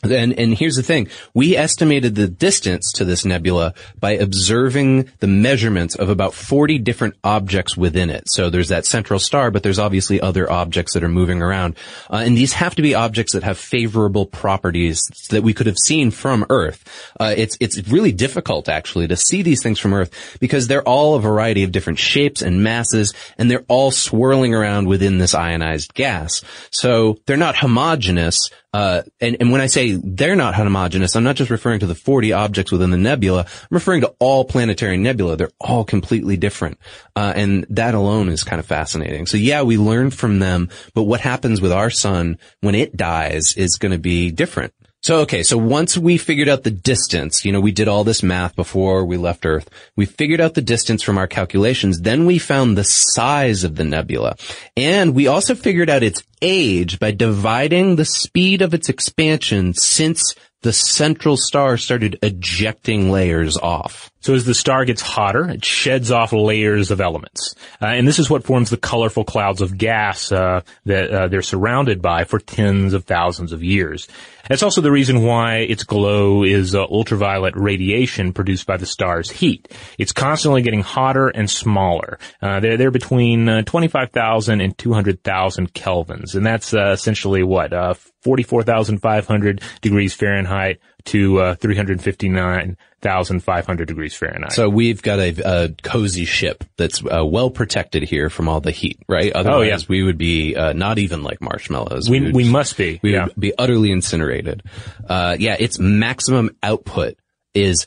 And, 0.04 0.38
and 0.38 0.54
here's 0.54 0.76
the 0.76 0.82
thing. 0.82 1.08
We 1.32 1.56
estimated 1.56 2.14
the 2.14 2.28
distance 2.28 2.92
to 2.92 3.04
this 3.04 3.24
nebula 3.24 3.74
by 3.98 4.12
observing 4.12 5.10
the 5.20 5.26
measurements 5.26 5.94
of 5.94 6.08
about 6.08 6.34
40 6.34 6.78
different 6.78 7.14
objects 7.24 7.76
within 7.76 8.10
it. 8.10 8.24
So 8.26 8.50
there's 8.50 8.68
that 8.68 8.86
central 8.86 9.18
star, 9.18 9.50
but 9.50 9.62
there's 9.62 9.78
obviously 9.78 10.20
other 10.20 10.50
objects 10.50 10.94
that 10.94 11.04
are 11.04 11.08
moving 11.08 11.42
around. 11.42 11.76
Uh, 12.10 12.22
and 12.26 12.36
these 12.36 12.52
have 12.54 12.74
to 12.76 12.82
be 12.82 12.94
objects 12.94 13.32
that 13.32 13.42
have 13.42 13.58
favorable 13.58 14.26
properties 14.26 15.02
that 15.30 15.42
we 15.42 15.54
could 15.54 15.66
have 15.66 15.78
seen 15.78 16.10
from 16.10 16.44
Earth. 16.50 16.84
Uh, 17.18 17.34
it's, 17.36 17.56
it's 17.60 17.86
really 17.88 18.12
difficult 18.12 18.68
actually 18.68 19.08
to 19.08 19.16
see 19.16 19.42
these 19.42 19.62
things 19.62 19.78
from 19.78 19.94
Earth 19.94 20.38
because 20.40 20.68
they're 20.68 20.82
all 20.82 21.14
a 21.14 21.20
variety 21.20 21.62
of 21.62 21.72
different 21.72 21.98
shapes 21.98 22.42
and 22.42 22.62
masses 22.62 23.14
and 23.38 23.50
they're 23.50 23.64
all 23.68 23.90
swirling 23.90 24.54
around 24.54 24.86
within 24.86 25.18
this 25.18 25.34
ionized 25.34 25.94
gas. 25.94 26.42
So 26.70 27.18
they're 27.26 27.36
not 27.36 27.56
homogeneous. 27.56 28.50
Uh, 28.74 29.02
and, 29.20 29.36
and 29.38 29.52
when 29.52 29.60
I 29.60 29.68
say 29.68 29.92
they're 29.92 30.34
not 30.34 30.56
homogeneous, 30.56 31.14
I'm 31.14 31.22
not 31.22 31.36
just 31.36 31.48
referring 31.48 31.78
to 31.78 31.86
the 31.86 31.94
40 31.94 32.32
objects 32.32 32.72
within 32.72 32.90
the 32.90 32.96
nebula. 32.96 33.42
I'm 33.42 33.68
referring 33.70 34.00
to 34.00 34.12
all 34.18 34.44
planetary 34.44 34.96
nebula. 34.96 35.36
They're 35.36 35.52
all 35.60 35.84
completely 35.84 36.36
different. 36.36 36.78
Uh, 37.14 37.32
and 37.36 37.64
that 37.70 37.94
alone 37.94 38.28
is 38.28 38.42
kind 38.42 38.58
of 38.58 38.66
fascinating. 38.66 39.26
So 39.26 39.36
yeah, 39.36 39.62
we 39.62 39.78
learn 39.78 40.10
from 40.10 40.40
them, 40.40 40.70
but 40.92 41.04
what 41.04 41.20
happens 41.20 41.60
with 41.60 41.70
our 41.70 41.88
sun 41.88 42.36
when 42.62 42.74
it 42.74 42.96
dies 42.96 43.56
is 43.56 43.76
going 43.76 43.92
to 43.92 43.98
be 43.98 44.32
different. 44.32 44.74
So, 45.04 45.18
okay, 45.18 45.42
so 45.42 45.58
once 45.58 45.98
we 45.98 46.16
figured 46.16 46.48
out 46.48 46.62
the 46.62 46.70
distance, 46.70 47.44
you 47.44 47.52
know, 47.52 47.60
we 47.60 47.72
did 47.72 47.88
all 47.88 48.04
this 48.04 48.22
math 48.22 48.56
before 48.56 49.04
we 49.04 49.18
left 49.18 49.44
Earth. 49.44 49.68
We 49.96 50.06
figured 50.06 50.40
out 50.40 50.54
the 50.54 50.62
distance 50.62 51.02
from 51.02 51.18
our 51.18 51.26
calculations. 51.26 52.00
Then 52.00 52.24
we 52.24 52.38
found 52.38 52.78
the 52.78 52.84
size 52.84 53.64
of 53.64 53.76
the 53.76 53.84
nebula. 53.84 54.36
And 54.78 55.14
we 55.14 55.26
also 55.26 55.54
figured 55.54 55.90
out 55.90 56.02
its 56.02 56.22
age 56.40 56.98
by 56.98 57.10
dividing 57.10 57.96
the 57.96 58.06
speed 58.06 58.62
of 58.62 58.72
its 58.72 58.88
expansion 58.88 59.74
since 59.74 60.34
the 60.62 60.72
central 60.72 61.36
star 61.36 61.76
started 61.76 62.18
ejecting 62.22 63.10
layers 63.10 63.58
off. 63.58 64.10
So 64.24 64.32
as 64.32 64.46
the 64.46 64.54
star 64.54 64.86
gets 64.86 65.02
hotter, 65.02 65.50
it 65.50 65.62
sheds 65.62 66.10
off 66.10 66.32
layers 66.32 66.90
of 66.90 67.02
elements. 67.02 67.54
Uh, 67.82 67.88
and 67.88 68.08
this 68.08 68.18
is 68.18 68.30
what 68.30 68.42
forms 68.42 68.70
the 68.70 68.78
colorful 68.78 69.22
clouds 69.22 69.60
of 69.60 69.76
gas 69.76 70.32
uh, 70.32 70.62
that 70.86 71.10
uh, 71.10 71.28
they're 71.28 71.42
surrounded 71.42 72.00
by 72.00 72.24
for 72.24 72.38
tens 72.38 72.94
of 72.94 73.04
thousands 73.04 73.52
of 73.52 73.62
years. 73.62 74.08
That's 74.48 74.62
also 74.62 74.80
the 74.80 74.90
reason 74.90 75.22
why 75.22 75.56
its 75.56 75.84
glow 75.84 76.42
is 76.42 76.74
uh, 76.74 76.84
ultraviolet 76.84 77.54
radiation 77.54 78.32
produced 78.32 78.66
by 78.66 78.78
the 78.78 78.86
star's 78.86 79.30
heat. 79.30 79.70
It's 79.98 80.12
constantly 80.12 80.62
getting 80.62 80.82
hotter 80.82 81.28
and 81.28 81.50
smaller. 81.50 82.18
Uh, 82.40 82.60
they're, 82.60 82.78
they're 82.78 82.90
between 82.90 83.46
uh, 83.46 83.62
25,000 83.62 84.62
and 84.62 84.78
200,000 84.78 85.74
kelvins. 85.74 86.34
And 86.34 86.46
that's 86.46 86.72
uh, 86.72 86.92
essentially 86.92 87.42
what? 87.42 87.74
Uh, 87.74 87.92
44,500 88.22 89.60
degrees 89.82 90.14
Fahrenheit 90.14 90.80
to 91.06 91.40
uh, 91.40 91.54
359,500 91.56 93.88
degrees 93.88 94.14
Fahrenheit. 94.14 94.52
So 94.52 94.68
we've 94.70 95.02
got 95.02 95.18
a, 95.18 95.34
a 95.44 95.68
cozy 95.82 96.24
ship 96.24 96.64
that's 96.76 97.02
uh, 97.04 97.24
well 97.24 97.50
protected 97.50 98.04
here 98.04 98.30
from 98.30 98.48
all 98.48 98.60
the 98.60 98.70
heat, 98.70 98.98
right? 99.08 99.32
Otherwise, 99.32 99.88
we 99.88 100.02
would 100.02 100.18
be 100.18 100.56
uh, 100.56 100.72
not 100.72 100.98
even 100.98 101.22
like 101.22 101.40
marshmallows. 101.42 102.08
we, 102.08 102.32
we 102.32 102.44
just- 102.44 102.52
must 102.52 102.76
be. 102.76 103.00
we 103.02 103.12
yeah. 103.12 103.26
would 103.26 103.38
be 103.38 103.52
utterly 103.56 103.90
incinerated. 103.90 104.62
Uh, 105.06 105.36
yeah, 105.38 105.56
its 105.58 105.78
maximum 105.78 106.50
output 106.62 107.16
is 107.52 107.86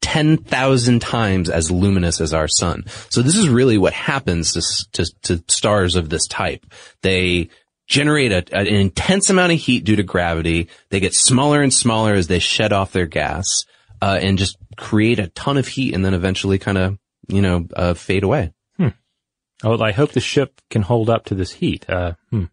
10,000 0.00 1.00
times 1.00 1.50
as 1.50 1.70
luminous 1.70 2.20
as 2.20 2.32
our 2.32 2.48
sun. 2.48 2.84
So 3.10 3.20
this 3.20 3.36
is 3.36 3.48
really 3.48 3.78
what 3.78 3.92
happens 3.92 4.52
to, 4.52 4.62
to, 4.92 5.04
to 5.22 5.44
stars 5.48 5.96
of 5.96 6.08
this 6.08 6.26
type. 6.28 6.64
They 7.02 7.50
generate 7.88 8.32
a, 8.32 8.56
an 8.56 8.66
intense 8.66 9.30
amount 9.30 9.52
of 9.52 9.58
heat 9.58 9.84
due 9.84 9.96
to 9.96 10.02
gravity. 10.02 10.68
They 10.90 11.00
get 11.00 11.14
smaller 11.14 11.62
and 11.62 11.74
smaller 11.74 12.14
as 12.14 12.28
they 12.28 12.38
shed 12.38 12.72
off 12.72 12.92
their 12.92 13.06
gas, 13.06 13.46
uh, 14.00 14.18
and 14.20 14.38
just 14.38 14.56
create 14.76 15.18
a 15.18 15.28
ton 15.28 15.56
of 15.56 15.66
heat 15.66 15.94
and 15.94 16.04
then 16.04 16.14
eventually 16.14 16.58
kind 16.58 16.78
of, 16.78 16.98
you 17.26 17.42
know, 17.42 17.66
uh, 17.74 17.94
fade 17.94 18.22
away. 18.22 18.52
Oh, 19.64 19.80
I 19.82 19.92
hope 19.92 20.12
the 20.12 20.20
ship 20.20 20.60
can 20.70 20.82
hold 20.82 21.10
up 21.10 21.24
to 21.26 21.34
this 21.34 21.52
heat. 21.52 21.88
Uh, 21.88 22.12
hmm. 22.30 22.44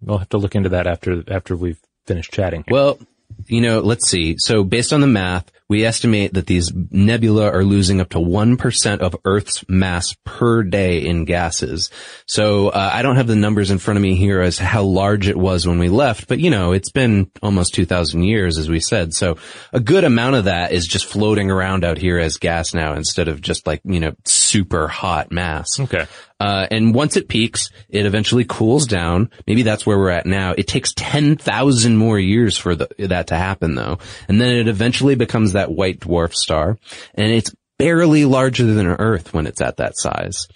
We'll 0.00 0.18
have 0.18 0.28
to 0.30 0.38
look 0.38 0.54
into 0.54 0.70
that 0.70 0.86
after 0.86 1.22
after 1.28 1.56
we've 1.56 1.80
finished 2.06 2.32
chatting. 2.32 2.64
here. 2.66 2.74
Well, 2.74 2.98
you 3.46 3.60
know, 3.60 3.80
let's 3.80 4.08
see. 4.08 4.36
So 4.38 4.64
based 4.64 4.92
on 4.92 5.00
the 5.00 5.06
math, 5.06 5.50
we 5.68 5.84
estimate 5.84 6.34
that 6.34 6.46
these 6.46 6.72
nebula 6.90 7.50
are 7.50 7.64
losing 7.64 8.00
up 8.00 8.10
to 8.10 8.18
1% 8.18 8.98
of 9.00 9.16
Earth's 9.24 9.64
mass 9.68 10.14
per 10.24 10.62
day 10.62 11.04
in 11.04 11.24
gases. 11.24 11.90
So 12.26 12.68
uh, 12.68 12.90
I 12.92 13.02
don't 13.02 13.16
have 13.16 13.26
the 13.26 13.36
numbers 13.36 13.70
in 13.70 13.78
front 13.78 13.96
of 13.96 14.02
me 14.02 14.14
here 14.14 14.40
as 14.40 14.58
how 14.58 14.82
large 14.82 15.26
it 15.26 15.36
was 15.36 15.66
when 15.66 15.78
we 15.78 15.88
left, 15.88 16.28
but 16.28 16.38
you 16.38 16.50
know, 16.50 16.72
it's 16.72 16.90
been 16.90 17.30
almost 17.42 17.74
2000 17.74 18.22
years 18.24 18.58
as 18.58 18.68
we 18.68 18.80
said. 18.80 19.14
So 19.14 19.38
a 19.72 19.80
good 19.80 20.04
amount 20.04 20.36
of 20.36 20.44
that 20.44 20.72
is 20.72 20.86
just 20.86 21.06
floating 21.06 21.50
around 21.50 21.84
out 21.84 21.98
here 21.98 22.18
as 22.18 22.36
gas 22.36 22.74
now 22.74 22.94
instead 22.94 23.28
of 23.28 23.40
just 23.40 23.66
like, 23.66 23.80
you 23.84 24.00
know, 24.00 24.14
super 24.24 24.86
hot 24.86 25.32
mass. 25.32 25.80
okay. 25.80 26.06
Uh, 26.40 26.66
and 26.70 26.94
once 26.94 27.16
it 27.16 27.28
peaks, 27.28 27.70
it 27.88 28.06
eventually 28.06 28.44
cools 28.44 28.86
down. 28.86 29.30
Maybe 29.46 29.62
that's 29.62 29.86
where 29.86 29.98
we're 29.98 30.10
at 30.10 30.26
now. 30.26 30.54
It 30.56 30.66
takes 30.66 30.92
10,000 30.94 31.96
more 31.96 32.18
years 32.18 32.58
for 32.58 32.74
the, 32.74 32.88
that 32.98 33.28
to 33.28 33.36
happen 33.36 33.74
though. 33.74 33.98
And 34.28 34.40
then 34.40 34.56
it 34.56 34.68
eventually 34.68 35.14
becomes 35.14 35.52
that 35.52 35.70
white 35.70 36.00
dwarf 36.00 36.34
star. 36.34 36.76
And 37.14 37.30
it's 37.30 37.54
barely 37.78 38.24
larger 38.24 38.66
than 38.66 38.86
Earth 38.86 39.32
when 39.32 39.46
it's 39.46 39.60
at 39.60 39.76
that 39.78 39.96
size. 39.96 40.46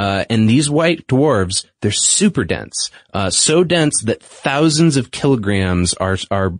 Uh, 0.00 0.24
and 0.30 0.48
these 0.48 0.70
white 0.70 1.06
dwarves, 1.08 1.66
they're 1.82 1.90
super 1.90 2.42
dense, 2.42 2.90
uh, 3.12 3.28
so 3.28 3.62
dense 3.62 4.02
that 4.04 4.22
thousands 4.22 4.96
of 4.96 5.10
kilograms 5.10 5.92
are 5.92 6.16
are 6.30 6.54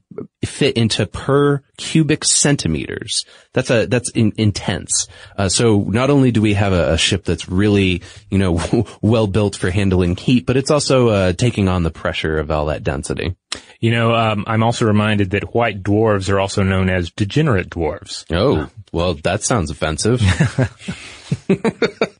fit 0.44 0.76
into 0.76 1.06
per 1.06 1.62
cubic 1.78 2.23
centimeters. 2.23 3.25
That's 3.54 3.70
a 3.70 3.87
that's 3.87 4.11
in, 4.11 4.35
intense. 4.37 5.09
Uh, 5.38 5.49
so 5.49 5.80
not 5.88 6.11
only 6.11 6.32
do 6.32 6.42
we 6.42 6.52
have 6.52 6.75
a, 6.75 6.92
a 6.92 6.99
ship 6.99 7.25
that's 7.25 7.49
really 7.49 8.02
you 8.28 8.37
know 8.37 8.61
well 9.00 9.26
built 9.26 9.56
for 9.56 9.70
handling 9.70 10.16
heat, 10.16 10.44
but 10.44 10.59
it's 10.59 10.70
also 10.70 11.09
uh, 11.09 11.32
taking 11.32 11.66
on 11.66 11.82
the 11.82 11.90
pressure 11.90 12.37
of 12.37 12.50
all 12.50 12.66
that 12.66 12.85
density. 12.85 13.37
You 13.80 13.92
know, 13.92 14.14
um, 14.14 14.44
I'm 14.47 14.62
also 14.62 14.85
reminded 14.85 15.30
that 15.30 15.54
white 15.54 15.82
dwarves 15.82 16.28
are 16.28 16.38
also 16.38 16.62
known 16.62 16.90
as 16.90 17.11
degenerate 17.11 17.70
dwarves. 17.70 18.26
Oh, 18.30 18.68
well, 18.92 19.14
that 19.14 19.42
sounds 19.44 19.70
offensive. 19.70 20.20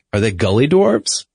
are 0.13 0.19
they 0.19 0.31
gully 0.31 0.67
dwarves 0.67 1.25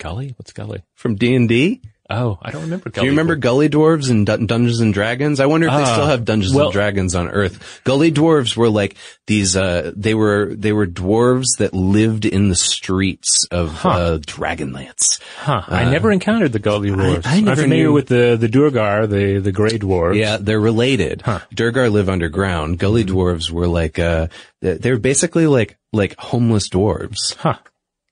Gully? 0.00 0.34
What's 0.36 0.52
gully? 0.52 0.84
from 0.94 1.16
D 1.16 1.34
and 1.34 1.48
D? 1.48 1.80
Oh, 2.10 2.38
I 2.40 2.52
don't 2.52 2.62
remember 2.62 2.88
Do 2.88 3.02
you 3.04 3.10
remember 3.10 3.36
Gully 3.36 3.68
Dwarves 3.68 4.08
and 4.08 4.24
Dun- 4.24 4.46
Dungeons 4.46 4.80
and 4.80 4.94
Dragons? 4.94 5.40
I 5.40 5.44
wonder 5.46 5.66
if 5.66 5.74
they 5.74 5.82
Ah, 5.82 5.92
still 5.92 6.06
have 6.06 6.24
Dungeons 6.24 6.54
well- 6.54 6.66
and 6.68 6.72
Dragons 6.72 7.14
on 7.14 7.28
Earth. 7.28 7.82
Gully 7.84 8.10
Dwarves 8.10 8.56
were 8.56 8.70
like 8.70 8.96
these, 9.26 9.56
uh, 9.58 9.92
they 9.94 10.14
were, 10.14 10.54
they 10.54 10.72
were 10.72 10.86
dwarves 10.86 11.58
that 11.58 11.74
lived 11.74 12.24
in 12.24 12.48
the 12.48 12.54
streets 12.54 13.44
of, 13.50 13.84
uh, 13.84 14.16
Dragonlance. 14.22 15.20
Huh. 15.36 15.60
I 15.68 15.84
never 15.90 16.10
encountered 16.10 16.52
the 16.52 16.58
gully 16.60 16.88
dwarves. 16.88 17.26
I 17.26 17.36
am 17.36 17.44
familiar 17.44 17.84
knew- 17.88 17.92
with 17.92 18.06
the, 18.06 18.38
the 18.40 18.48
Duergar, 18.48 19.06
the, 19.06 19.40
the 19.40 19.52
gray 19.52 19.78
dwarves. 19.78 20.16
Yeah, 20.16 20.38
they're 20.40 20.58
related. 20.60 21.20
Huh. 21.20 21.40
Duergar 21.54 21.90
live 21.90 22.08
underground. 22.08 22.78
Gully 22.78 23.04
Mm-hmm. 23.04 23.16
Dwarves 23.18 23.50
were 23.50 23.66
like, 23.68 23.98
uh, 23.98 24.28
they're 24.62 24.96
basically 24.98 25.46
like, 25.46 25.76
like 25.92 26.16
homeless 26.18 26.70
dwarves. 26.70 27.34
Huh. 27.36 27.58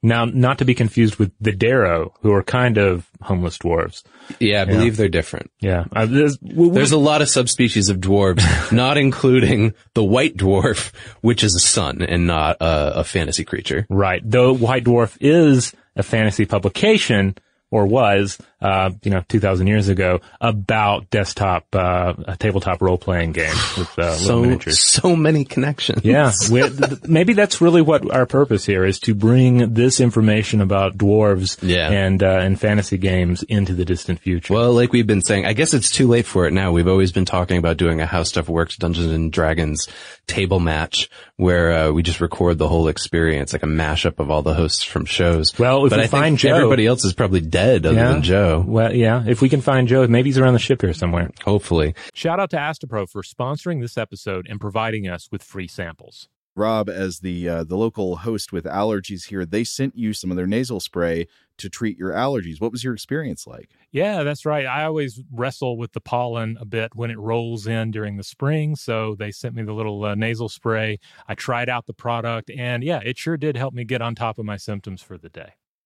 Now, 0.06 0.24
not 0.24 0.58
to 0.58 0.64
be 0.64 0.74
confused 0.74 1.16
with 1.16 1.32
the 1.40 1.50
Derro, 1.52 2.12
who 2.22 2.32
are 2.32 2.42
kind 2.42 2.78
of 2.78 3.06
homeless 3.20 3.58
dwarves. 3.58 4.04
Yeah, 4.38 4.62
I 4.62 4.64
believe 4.66 4.96
they're 4.96 5.08
different. 5.08 5.50
Yeah. 5.60 5.84
Uh, 5.94 6.06
there's, 6.06 6.36
w- 6.36 6.54
w- 6.56 6.72
There's 6.72 6.92
a 6.92 6.96
lot 6.98 7.22
of 7.22 7.28
subspecies 7.28 7.88
of 7.88 7.96
dwarves, 7.98 8.70
not 8.72 8.98
including 8.98 9.74
the 9.94 10.04
white 10.04 10.36
dwarf, 10.36 10.92
which 11.22 11.42
is 11.42 11.54
a 11.56 11.58
sun 11.60 12.02
and 12.02 12.26
not 12.26 12.58
a, 12.60 13.00
a 13.00 13.04
fantasy 13.04 13.44
creature. 13.44 13.84
right. 13.90 14.22
Though 14.24 14.54
White 14.54 14.84
Dwarf 14.84 15.16
is 15.20 15.72
a 15.96 16.02
fantasy 16.02 16.44
publication, 16.46 17.34
or 17.72 17.86
was, 17.86 18.38
uh, 18.60 18.90
you 19.02 19.10
know, 19.10 19.22
2,000 19.28 19.66
years 19.66 19.88
ago, 19.88 20.20
about 20.40 21.10
desktop, 21.10 21.66
uh, 21.74 22.14
a 22.26 22.36
tabletop 22.36 22.80
role-playing 22.80 23.32
games 23.32 23.76
with, 23.76 23.98
uh, 23.98 24.12
So, 24.14 24.40
miniatures. 24.40 24.80
so 24.80 25.14
many 25.14 25.44
connections. 25.44 26.04
Yeah, 26.04 26.32
we, 26.50 26.62
th- 26.68 27.02
maybe 27.06 27.34
that's 27.34 27.60
really 27.60 27.82
what 27.82 28.10
our 28.10 28.24
purpose 28.26 28.64
here 28.64 28.84
is 28.84 28.98
to 29.00 29.14
bring 29.14 29.74
this 29.74 30.00
information 30.00 30.60
about 30.62 30.96
dwarves 30.96 31.58
Yeah. 31.60 31.90
and 31.90 32.22
uh, 32.22 32.38
and 32.38 32.58
fantasy 32.58 32.96
games 32.96 33.42
into 33.42 33.74
the 33.74 33.84
distant 33.84 34.20
future. 34.20 34.54
Well, 34.54 34.72
like 34.72 34.92
we've 34.92 35.06
been 35.06 35.22
saying, 35.22 35.44
I 35.46 35.52
guess 35.52 35.74
it's 35.74 35.90
too 35.90 36.08
late 36.08 36.24
for 36.26 36.46
it 36.46 36.52
now. 36.52 36.72
We've 36.72 36.88
always 36.88 37.12
been 37.12 37.24
talking 37.26 37.58
about 37.58 37.76
doing 37.76 38.00
a 38.00 38.06
How 38.06 38.22
Stuff 38.22 38.48
Works 38.48 38.76
Dungeons 38.76 39.12
and 39.12 39.30
Dragons 39.30 39.86
table 40.26 40.58
match 40.60 41.08
where 41.36 41.72
uh, 41.72 41.90
we 41.92 42.02
just 42.02 42.20
record 42.20 42.56
the 42.58 42.66
whole 42.68 42.88
experience, 42.88 43.52
like 43.52 43.62
a 43.62 43.66
mashup 43.66 44.18
of 44.18 44.30
all 44.30 44.42
the 44.42 44.54
hosts 44.54 44.82
from 44.82 45.04
shows. 45.04 45.56
Well, 45.58 45.84
if 45.84 45.90
but 45.90 45.98
we 45.98 46.04
I 46.04 46.06
think 46.08 46.10
find 46.22 46.38
Joe- 46.38 46.54
everybody 46.56 46.86
else 46.86 47.04
is 47.04 47.12
probably 47.12 47.40
dead 47.42 47.84
other 47.84 47.94
yeah. 47.96 48.12
than 48.12 48.22
Joe. 48.22 48.45
Well, 48.66 48.94
yeah. 48.94 49.24
If 49.26 49.42
we 49.42 49.48
can 49.48 49.60
find 49.60 49.88
Joe, 49.88 50.06
maybe 50.06 50.28
he's 50.28 50.38
around 50.38 50.54
the 50.54 50.58
ship 50.58 50.82
here 50.82 50.94
somewhere. 50.94 51.30
Hopefully. 51.44 51.94
Shout 52.14 52.40
out 52.40 52.50
to 52.50 52.56
Astepro 52.56 53.08
for 53.08 53.22
sponsoring 53.22 53.80
this 53.80 53.96
episode 53.98 54.46
and 54.48 54.60
providing 54.60 55.08
us 55.08 55.28
with 55.30 55.42
free 55.42 55.68
samples. 55.68 56.28
Rob, 56.56 56.88
as 56.88 57.20
the 57.20 57.46
uh, 57.48 57.64
the 57.64 57.76
local 57.76 58.16
host 58.16 58.50
with 58.50 58.64
allergies 58.64 59.26
here, 59.26 59.44
they 59.44 59.62
sent 59.62 59.94
you 59.94 60.14
some 60.14 60.30
of 60.30 60.38
their 60.38 60.46
nasal 60.46 60.80
spray 60.80 61.26
to 61.58 61.68
treat 61.68 61.98
your 61.98 62.12
allergies. 62.12 62.60
What 62.60 62.72
was 62.72 62.82
your 62.82 62.94
experience 62.94 63.46
like? 63.46 63.68
Yeah, 63.92 64.22
that's 64.22 64.46
right. 64.46 64.64
I 64.64 64.84
always 64.84 65.20
wrestle 65.30 65.76
with 65.76 65.92
the 65.92 66.00
pollen 66.00 66.56
a 66.58 66.64
bit 66.64 66.94
when 66.94 67.10
it 67.10 67.18
rolls 67.18 67.66
in 67.66 67.90
during 67.90 68.16
the 68.16 68.24
spring. 68.24 68.74
So 68.74 69.14
they 69.18 69.30
sent 69.32 69.54
me 69.54 69.64
the 69.64 69.74
little 69.74 70.02
uh, 70.02 70.14
nasal 70.14 70.48
spray. 70.48 70.98
I 71.28 71.34
tried 71.34 71.68
out 71.68 71.86
the 71.86 71.92
product, 71.92 72.50
and 72.50 72.82
yeah, 72.82 73.00
it 73.04 73.18
sure 73.18 73.36
did 73.36 73.58
help 73.58 73.74
me 73.74 73.84
get 73.84 74.00
on 74.00 74.14
top 74.14 74.38
of 74.38 74.46
my 74.46 74.56
symptoms 74.56 75.02
for 75.02 75.18
the 75.18 75.28
day. 75.28 75.52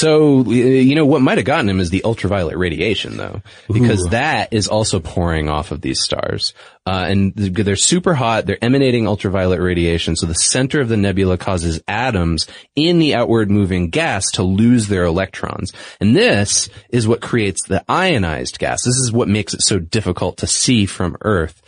So, 0.00 0.50
you 0.50 0.94
know, 0.94 1.04
what 1.04 1.20
might 1.20 1.36
have 1.36 1.44
gotten 1.44 1.68
him 1.68 1.78
is 1.78 1.90
the 1.90 2.04
ultraviolet 2.04 2.56
radiation 2.56 3.18
though, 3.18 3.42
because 3.70 4.06
Ooh. 4.06 4.10
that 4.10 4.50
is 4.50 4.66
also 4.66 4.98
pouring 4.98 5.50
off 5.50 5.72
of 5.72 5.82
these 5.82 6.00
stars. 6.00 6.54
Uh, 6.86 7.04
and 7.06 7.34
they're 7.34 7.76
super 7.76 8.14
hot. 8.14 8.46
They're 8.46 8.64
emanating 8.64 9.06
ultraviolet 9.06 9.60
radiation. 9.60 10.16
So 10.16 10.24
the 10.24 10.34
center 10.34 10.80
of 10.80 10.88
the 10.88 10.96
nebula 10.96 11.36
causes 11.36 11.82
atoms 11.86 12.46
in 12.74 12.98
the 12.98 13.14
outward 13.14 13.50
moving 13.50 13.90
gas 13.90 14.30
to 14.32 14.42
lose 14.42 14.88
their 14.88 15.04
electrons. 15.04 15.74
And 16.00 16.16
this 16.16 16.70
is 16.88 17.06
what 17.06 17.20
creates 17.20 17.66
the 17.68 17.84
ionized 17.86 18.58
gas. 18.58 18.82
This 18.82 18.96
is 18.96 19.12
what 19.12 19.28
makes 19.28 19.52
it 19.52 19.60
so 19.60 19.78
difficult 19.78 20.38
to 20.38 20.46
see 20.46 20.86
from 20.86 21.18
Earth. 21.20 21.60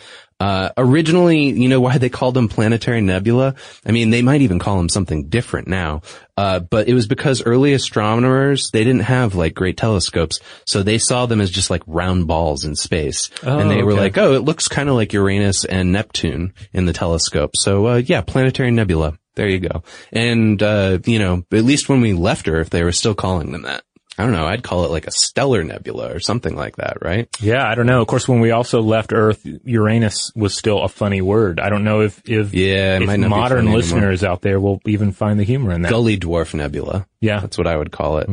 Uh, 0.43 0.73
originally, 0.77 1.51
you 1.51 1.69
know 1.69 1.81
why 1.81 1.99
they 1.99 2.09
called 2.09 2.35
them 2.35 2.49
planetary 2.49 3.01
nebula? 3.01 3.55
I 3.87 3.93
mean, 3.93 4.11
they 4.11 4.23
might 4.23 4.41
even 4.41 4.59
call 4.59 4.77
them 4.77 4.89
something 4.89 5.29
different 5.29 5.69
now. 5.69 6.03
Uh, 6.37 6.59
but 6.59 6.89
it 6.89 6.95
was 6.95 7.07
because 7.07 7.47
early 7.47 7.75
astronomers, 7.75 8.69
they 8.73 8.83
didn't 8.83 9.03
have 9.03 9.37
like 9.37 9.55
great 9.55 9.77
telescopes. 9.77 10.41
So 10.67 10.83
they 10.83 10.99
saw 10.99 11.27
them 11.27 11.41
as 11.41 11.49
just 11.49 11.71
like 11.71 11.85
round 11.87 12.27
balls 12.27 12.65
in 12.65 12.75
space. 12.75 13.31
Oh, 13.45 13.57
and 13.57 13.71
they 13.71 13.85
were 13.85 13.93
okay. 13.93 14.01
like, 14.01 14.19
oh, 14.19 14.35
it 14.35 14.41
looks 14.43 14.67
kind 14.67 14.89
of 14.89 14.97
like 14.97 15.13
Uranus 15.13 15.65
and 15.65 15.93
Neptune 15.93 16.55
in 16.73 16.87
the 16.87 16.93
telescope. 16.93 17.53
So, 17.55 17.87
uh, 17.87 18.03
yeah, 18.05 18.23
planetary 18.23 18.73
nebula. 18.73 19.17
There 19.37 19.49
you 19.49 19.61
go. 19.61 19.85
And, 20.11 20.61
uh, 20.61 20.99
you 21.07 21.21
know, 21.21 21.45
at 21.53 21.63
least 21.63 21.89
when 21.89 22.01
we 22.01 22.15
left 22.15 22.49
Earth, 22.49 22.71
they 22.71 22.83
were 22.83 22.91
still 22.91 23.15
calling 23.15 23.53
them 23.53 23.63
that. 23.63 23.85
I 24.19 24.25
don't 24.25 24.33
know. 24.33 24.47
I'd 24.47 24.63
call 24.63 24.85
it 24.85 24.91
like 24.91 25.07
a 25.07 25.11
stellar 25.11 25.65
nebula 25.65 26.13
or 26.15 26.21
something 26.21 26.55
like 26.55 26.77
that, 26.77 26.99
right? 27.01 27.29
Yeah, 27.41 27.67
I 27.67 27.75
don't 27.75 27.87
know. 27.87 28.03
Of 28.03 28.07
course, 28.09 28.29
when 28.29 28.41
we 28.41 28.51
also 28.51 28.83
left 28.83 29.13
Earth, 29.15 29.41
Uranus 29.65 30.31
was 30.37 30.55
still 30.57 30.83
a 30.83 30.89
funny 30.89 31.23
word. 31.23 31.59
I 31.59 31.71
don't 31.71 31.83
know 31.85 32.03
if 32.03 32.21
if, 32.29 32.53
Yeah, 32.53 32.99
if 32.99 33.07
might 33.07 33.21
not 33.21 33.27
be 33.27 33.31
modern 33.31 33.49
funny 33.59 33.69
anymore. 33.69 33.77
listeners 33.79 34.23
out 34.25 34.43
there 34.43 34.61
will 34.61 34.81
even 34.87 35.13
find 35.13 35.41
the 35.41 35.45
humor 35.45 35.73
in 35.73 35.83
that. 35.83 35.91
Gully 35.91 36.19
dwarf 36.19 36.53
nebula. 36.55 37.07
Yeah. 37.21 37.41
That's 37.41 37.57
what 37.57 37.67
I 37.67 37.77
would 37.77 37.91
call 37.91 38.19
it. 38.19 38.29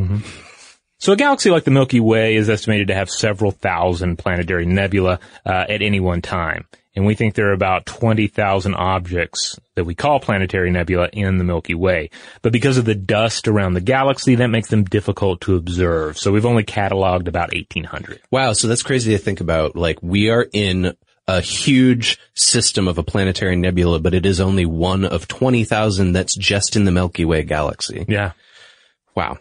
So 1.02 1.14
a 1.14 1.16
galaxy 1.16 1.50
like 1.50 1.64
the 1.64 1.72
Milky 1.72 2.02
Way 2.02 2.36
is 2.36 2.50
estimated 2.50 2.90
to 2.90 2.94
have 2.96 3.10
several 3.10 3.52
thousand 3.52 4.18
planetary 4.18 4.66
nebula 4.66 5.20
uh, 5.46 5.66
at 5.70 5.82
any 5.82 6.02
one 6.02 6.22
time. 6.22 6.66
And 7.00 7.08
we 7.08 7.16
think 7.16 7.34
there 7.34 7.48
are 7.48 7.54
about 7.54 7.86
20,000 7.86 8.76
objects 8.76 9.58
that 9.76 9.86
we 9.86 9.96
call 9.96 10.20
planetary 10.20 10.70
nebula 10.70 11.08
in 11.14 11.38
the 11.38 11.46
Milky 11.46 11.74
Way. 11.74 12.10
But 12.42 12.52
because 12.52 12.78
of 12.78 12.84
the 12.84 12.94
dust 12.94 13.48
around 13.48 13.74
the 13.74 13.80
galaxy, 13.80 14.36
that 14.36 14.48
makes 14.48 14.68
them 14.68 14.84
difficult 14.84 15.40
to 15.42 15.56
observe. 15.56 16.18
So 16.18 16.34
we've 16.34 16.46
only 16.46 16.66
cataloged 16.66 17.30
about 17.30 17.54
1,800. 17.54 18.20
Wow. 18.32 18.52
So 18.52 18.68
that's 18.68 18.84
crazy 18.84 19.14
to 19.14 19.18
think 19.18 19.40
about. 19.40 19.78
Like 19.78 20.04
we 20.04 20.30
are 20.30 20.46
in 20.52 20.94
a 21.26 21.40
huge 21.40 22.20
system 22.34 22.90
of 22.90 22.98
a 22.98 23.04
planetary 23.04 23.56
nebula, 23.56 24.02
but 24.02 24.14
it 24.14 24.26
is 24.26 24.42
only 24.42 24.66
one 24.66 25.06
of 25.06 25.26
20,000 25.30 26.12
that's 26.12 26.36
just 26.36 26.76
in 26.76 26.84
the 26.84 26.92
Milky 26.92 27.24
Way 27.24 27.44
galaxy. 27.44 28.04
Yeah. 28.10 28.34
Wow. 29.16 29.38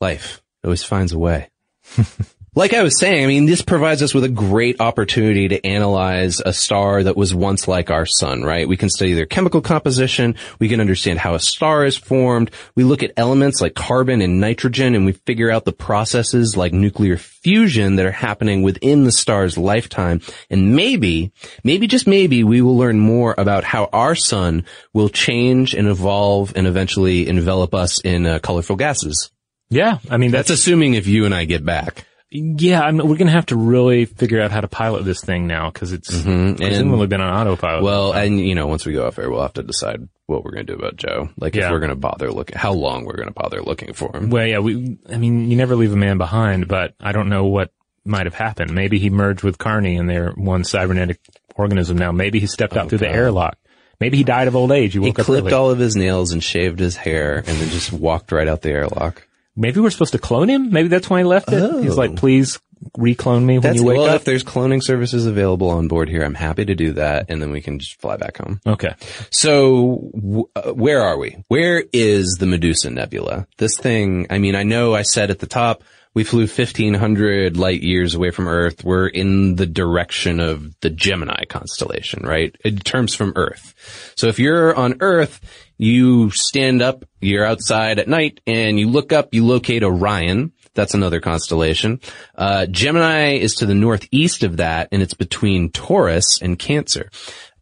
Life 0.00 0.42
always 0.64 0.82
finds 0.82 1.12
a 1.12 1.20
way. 1.20 1.50
Like 2.54 2.74
I 2.74 2.82
was 2.82 2.98
saying, 2.98 3.24
I 3.24 3.26
mean, 3.26 3.46
this 3.46 3.62
provides 3.62 4.02
us 4.02 4.12
with 4.12 4.24
a 4.24 4.28
great 4.28 4.78
opportunity 4.78 5.48
to 5.48 5.66
analyze 5.66 6.38
a 6.44 6.52
star 6.52 7.02
that 7.02 7.16
was 7.16 7.34
once 7.34 7.66
like 7.66 7.88
our 7.90 8.04
sun, 8.04 8.42
right? 8.42 8.68
We 8.68 8.76
can 8.76 8.90
study 8.90 9.14
their 9.14 9.24
chemical 9.24 9.62
composition. 9.62 10.34
We 10.58 10.68
can 10.68 10.78
understand 10.78 11.18
how 11.18 11.32
a 11.32 11.40
star 11.40 11.86
is 11.86 11.96
formed. 11.96 12.50
We 12.74 12.84
look 12.84 13.02
at 13.02 13.14
elements 13.16 13.62
like 13.62 13.74
carbon 13.74 14.20
and 14.20 14.38
nitrogen 14.38 14.94
and 14.94 15.06
we 15.06 15.12
figure 15.12 15.50
out 15.50 15.64
the 15.64 15.72
processes 15.72 16.54
like 16.54 16.74
nuclear 16.74 17.16
fusion 17.16 17.96
that 17.96 18.04
are 18.04 18.12
happening 18.12 18.62
within 18.62 19.04
the 19.04 19.12
star's 19.12 19.56
lifetime. 19.56 20.20
And 20.50 20.76
maybe, 20.76 21.32
maybe 21.64 21.86
just 21.86 22.06
maybe 22.06 22.44
we 22.44 22.60
will 22.60 22.76
learn 22.76 23.00
more 23.00 23.34
about 23.38 23.64
how 23.64 23.88
our 23.94 24.14
sun 24.14 24.66
will 24.92 25.08
change 25.08 25.72
and 25.72 25.88
evolve 25.88 26.52
and 26.54 26.66
eventually 26.66 27.28
envelop 27.28 27.74
us 27.74 27.98
in 28.02 28.26
uh, 28.26 28.40
colorful 28.40 28.76
gases. 28.76 29.30
Yeah. 29.70 30.00
I 30.10 30.18
mean, 30.18 30.32
That's 30.32 30.48
that's, 30.48 30.60
assuming 30.60 30.92
if 30.92 31.06
you 31.06 31.24
and 31.24 31.34
I 31.34 31.46
get 31.46 31.64
back. 31.64 32.04
Yeah, 32.34 32.80
I 32.80 32.90
mean, 32.90 33.06
we're 33.06 33.16
going 33.16 33.26
to 33.26 33.32
have 33.32 33.46
to 33.46 33.56
really 33.56 34.06
figure 34.06 34.40
out 34.40 34.50
how 34.50 34.62
to 34.62 34.68
pilot 34.68 35.04
this 35.04 35.20
thing 35.20 35.46
now 35.46 35.70
because 35.70 35.92
it's 35.92 36.10
mm-hmm, 36.10 36.54
presumably 36.54 37.06
been 37.06 37.20
on 37.20 37.46
autopilot. 37.46 37.84
Well, 37.84 38.12
and 38.12 38.40
you 38.40 38.54
know, 38.54 38.66
once 38.66 38.86
we 38.86 38.94
go 38.94 39.06
off 39.06 39.18
air, 39.18 39.30
we'll 39.30 39.42
have 39.42 39.52
to 39.54 39.62
decide 39.62 40.08
what 40.26 40.42
we're 40.42 40.52
going 40.52 40.66
to 40.66 40.72
do 40.72 40.78
about 40.78 40.96
Joe. 40.96 41.28
Like 41.36 41.56
if 41.56 41.70
we're 41.70 41.80
going 41.80 41.90
to 41.90 41.96
bother 41.96 42.30
looking, 42.30 42.56
how 42.56 42.72
long 42.72 43.04
we're 43.04 43.16
going 43.16 43.28
to 43.28 43.34
bother 43.34 43.62
looking 43.62 43.92
for 43.92 44.16
him. 44.16 44.30
Well, 44.30 44.46
yeah, 44.46 44.60
we, 44.60 44.98
I 45.10 45.18
mean, 45.18 45.50
you 45.50 45.56
never 45.56 45.76
leave 45.76 45.92
a 45.92 45.96
man 45.96 46.16
behind, 46.16 46.68
but 46.68 46.94
I 46.98 47.12
don't 47.12 47.28
know 47.28 47.44
what 47.44 47.70
might 48.04 48.24
have 48.24 48.34
happened. 48.34 48.72
Maybe 48.72 48.98
he 48.98 49.10
merged 49.10 49.42
with 49.42 49.58
Carney 49.58 49.96
and 49.96 50.08
they're 50.08 50.30
one 50.30 50.64
cybernetic 50.64 51.20
organism 51.54 51.98
now. 51.98 52.12
Maybe 52.12 52.40
he 52.40 52.46
stepped 52.46 52.76
out 52.78 52.86
oh, 52.86 52.88
through 52.88 52.98
the 52.98 53.10
airlock. 53.10 53.58
Maybe 54.00 54.16
he 54.16 54.24
died 54.24 54.48
of 54.48 54.56
old 54.56 54.72
age. 54.72 54.94
He 54.94 55.00
He 55.00 55.12
clipped 55.12 55.52
all 55.52 55.70
of 55.70 55.78
his 55.78 55.96
nails 55.96 56.32
and 56.32 56.42
shaved 56.42 56.80
his 56.80 56.96
hair 56.96 57.36
and 57.36 57.46
then 57.46 57.68
just 57.68 57.92
walked 57.92 58.32
right 58.32 58.48
out 58.48 58.62
the 58.62 58.70
airlock. 58.70 59.28
Maybe 59.54 59.80
we're 59.80 59.90
supposed 59.90 60.12
to 60.12 60.18
clone 60.18 60.48
him. 60.48 60.70
Maybe 60.70 60.88
that's 60.88 61.10
why 61.10 61.18
he 61.18 61.24
left 61.24 61.52
it. 61.52 61.82
He's 61.82 61.96
like, 61.96 62.16
please 62.16 62.58
reclone 62.96 63.46
me 63.46 63.54
when 63.54 63.62
That's 63.62 63.78
you 63.78 63.84
wake 63.84 63.98
well, 63.98 64.08
up. 64.08 64.16
if 64.16 64.24
there's 64.24 64.42
cloning 64.42 64.82
services 64.82 65.26
available 65.26 65.70
on 65.70 65.86
board 65.88 66.08
here, 66.08 66.24
I'm 66.24 66.34
happy 66.34 66.64
to 66.64 66.74
do 66.74 66.94
that 66.94 67.26
and 67.28 67.40
then 67.40 67.52
we 67.52 67.60
can 67.60 67.78
just 67.78 68.00
fly 68.00 68.16
back 68.16 68.38
home. 68.38 68.60
Okay. 68.66 68.94
So, 69.30 70.10
w- 70.14 70.48
uh, 70.56 70.72
where 70.72 71.00
are 71.00 71.16
we? 71.16 71.44
Where 71.48 71.84
is 71.92 72.38
the 72.40 72.46
Medusa 72.46 72.90
Nebula? 72.90 73.46
This 73.58 73.76
thing, 73.76 74.26
I 74.30 74.38
mean, 74.38 74.56
I 74.56 74.64
know 74.64 74.94
I 74.94 75.02
said 75.02 75.30
at 75.30 75.38
the 75.38 75.46
top, 75.46 75.84
we 76.14 76.24
flew 76.24 76.42
1500 76.42 77.56
light 77.56 77.82
years 77.82 78.14
away 78.14 78.30
from 78.30 78.46
Earth. 78.46 78.84
We're 78.84 79.06
in 79.06 79.56
the 79.56 79.66
direction 79.66 80.40
of 80.40 80.78
the 80.80 80.90
Gemini 80.90 81.44
constellation, 81.48 82.26
right? 82.26 82.54
In 82.64 82.78
terms 82.78 83.14
from 83.14 83.32
Earth. 83.36 84.12
So 84.16 84.26
if 84.26 84.38
you're 84.38 84.74
on 84.74 84.96
Earth, 85.00 85.40
you 85.82 86.30
stand 86.30 86.80
up, 86.80 87.04
you're 87.20 87.44
outside 87.44 87.98
at 87.98 88.06
night 88.06 88.40
and 88.46 88.78
you 88.78 88.88
look 88.88 89.12
up, 89.12 89.34
you 89.34 89.44
locate 89.44 89.82
Orion. 89.82 90.52
That's 90.74 90.94
another 90.94 91.20
constellation. 91.20 92.00
Uh, 92.36 92.66
Gemini 92.66 93.32
is 93.32 93.56
to 93.56 93.66
the 93.66 93.74
northeast 93.74 94.44
of 94.44 94.58
that 94.58 94.88
and 94.92 95.02
it's 95.02 95.14
between 95.14 95.72
Taurus 95.72 96.40
and 96.40 96.56
Cancer. 96.56 97.10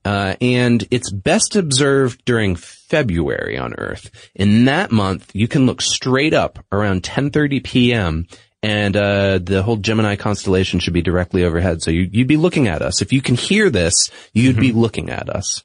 Uh, 0.04 0.34
and 0.42 0.86
it's 0.90 1.10
best 1.10 1.56
observed 1.56 2.22
during 2.26 2.56
February 2.56 3.56
on 3.56 3.72
Earth. 3.78 4.10
In 4.34 4.66
that 4.66 4.92
month, 4.92 5.30
you 5.34 5.48
can 5.48 5.64
look 5.64 5.80
straight 5.80 6.34
up 6.34 6.58
around 6.70 7.02
10:30 7.02 7.64
p.m. 7.64 8.26
and 8.62 8.96
uh, 8.96 9.38
the 9.38 9.62
whole 9.62 9.76
Gemini 9.76 10.16
constellation 10.16 10.78
should 10.78 10.94
be 10.94 11.02
directly 11.02 11.44
overhead. 11.44 11.82
So 11.82 11.90
you, 11.90 12.08
you'd 12.12 12.28
be 12.28 12.36
looking 12.36 12.68
at 12.68 12.82
us. 12.82 13.00
If 13.00 13.14
you 13.14 13.22
can 13.22 13.34
hear 13.34 13.70
this, 13.70 14.10
you'd 14.34 14.56
be 14.56 14.72
looking 14.72 15.08
at 15.08 15.30
us. 15.30 15.64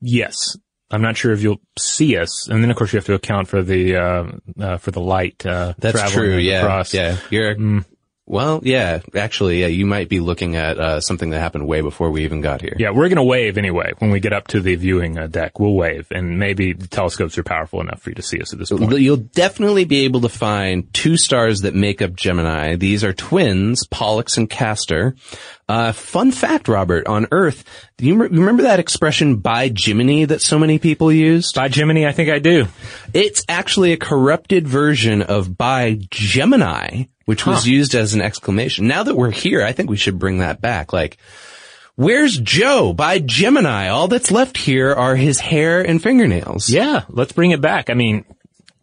Yes. 0.00 0.56
I'm 0.90 1.02
not 1.02 1.16
sure 1.16 1.32
if 1.32 1.42
you'll 1.42 1.60
see 1.78 2.16
us. 2.16 2.48
And 2.48 2.62
then 2.62 2.70
of 2.70 2.76
course 2.76 2.92
you 2.92 2.98
have 2.98 3.06
to 3.06 3.14
account 3.14 3.48
for 3.48 3.62
the, 3.62 3.96
uh, 3.96 4.24
uh 4.60 4.76
for 4.78 4.90
the 4.90 5.00
light, 5.00 5.44
uh, 5.46 5.74
That's 5.78 6.12
true. 6.12 6.36
Yeah, 6.36 6.62
across. 6.62 6.94
yeah. 6.94 7.16
You're 7.30 7.84
well, 8.30 8.60
yeah. 8.62 9.00
Actually, 9.14 9.60
yeah. 9.60 9.66
You 9.66 9.86
might 9.86 10.08
be 10.08 10.20
looking 10.20 10.54
at 10.54 10.78
uh, 10.78 11.00
something 11.00 11.30
that 11.30 11.40
happened 11.40 11.66
way 11.66 11.80
before 11.80 12.10
we 12.10 12.24
even 12.24 12.40
got 12.40 12.60
here. 12.60 12.76
Yeah, 12.78 12.90
we're 12.90 13.08
going 13.08 13.16
to 13.16 13.24
wave 13.24 13.58
anyway 13.58 13.92
when 13.98 14.10
we 14.10 14.20
get 14.20 14.32
up 14.32 14.46
to 14.48 14.60
the 14.60 14.76
viewing 14.76 15.18
uh, 15.18 15.26
deck. 15.26 15.58
We'll 15.58 15.74
wave, 15.74 16.06
and 16.12 16.38
maybe 16.38 16.72
the 16.72 16.86
telescopes 16.86 17.36
are 17.38 17.42
powerful 17.42 17.80
enough 17.80 18.02
for 18.02 18.10
you 18.10 18.14
to 18.14 18.22
see 18.22 18.40
us 18.40 18.52
at 18.52 18.60
this 18.60 18.70
point. 18.70 19.00
You'll 19.00 19.16
definitely 19.16 19.84
be 19.84 20.04
able 20.04 20.20
to 20.20 20.28
find 20.28 20.92
two 20.94 21.16
stars 21.16 21.62
that 21.62 21.74
make 21.74 22.00
up 22.00 22.14
Gemini. 22.14 22.76
These 22.76 23.02
are 23.02 23.12
twins, 23.12 23.84
Pollux 23.86 24.36
and 24.36 24.48
Castor. 24.48 25.16
Uh, 25.68 25.92
fun 25.92 26.32
fact, 26.32 26.66
Robert, 26.66 27.06
on 27.06 27.28
Earth, 27.30 27.64
do 27.96 28.04
you 28.04 28.16
remember 28.16 28.64
that 28.64 28.80
expression 28.80 29.36
by 29.36 29.72
Jiminy 29.76 30.24
that 30.24 30.42
so 30.42 30.58
many 30.58 30.78
people 30.80 31.12
used? 31.12 31.54
By 31.54 31.68
Gemini, 31.68 32.08
I 32.08 32.12
think 32.12 32.28
I 32.28 32.40
do. 32.40 32.66
It's 33.12 33.44
actually 33.48 33.92
a 33.92 33.96
corrupted 33.96 34.66
version 34.66 35.22
of 35.22 35.56
by 35.56 36.00
Gemini, 36.10 37.04
which 37.30 37.46
was 37.46 37.64
used 37.64 37.94
as 37.94 38.12
an 38.12 38.20
exclamation. 38.20 38.88
Now 38.88 39.04
that 39.04 39.14
we're 39.14 39.30
here, 39.30 39.62
I 39.62 39.70
think 39.70 39.88
we 39.88 39.96
should 39.96 40.18
bring 40.18 40.38
that 40.38 40.60
back. 40.60 40.92
Like, 40.92 41.16
where's 41.94 42.36
Joe? 42.36 42.92
By 42.92 43.20
Gemini. 43.20 43.86
All 43.86 44.08
that's 44.08 44.32
left 44.32 44.56
here 44.56 44.92
are 44.92 45.14
his 45.14 45.38
hair 45.38 45.80
and 45.80 46.02
fingernails. 46.02 46.68
Yeah, 46.68 47.04
let's 47.08 47.30
bring 47.30 47.52
it 47.52 47.60
back. 47.60 47.88
I 47.88 47.94
mean, 47.94 48.24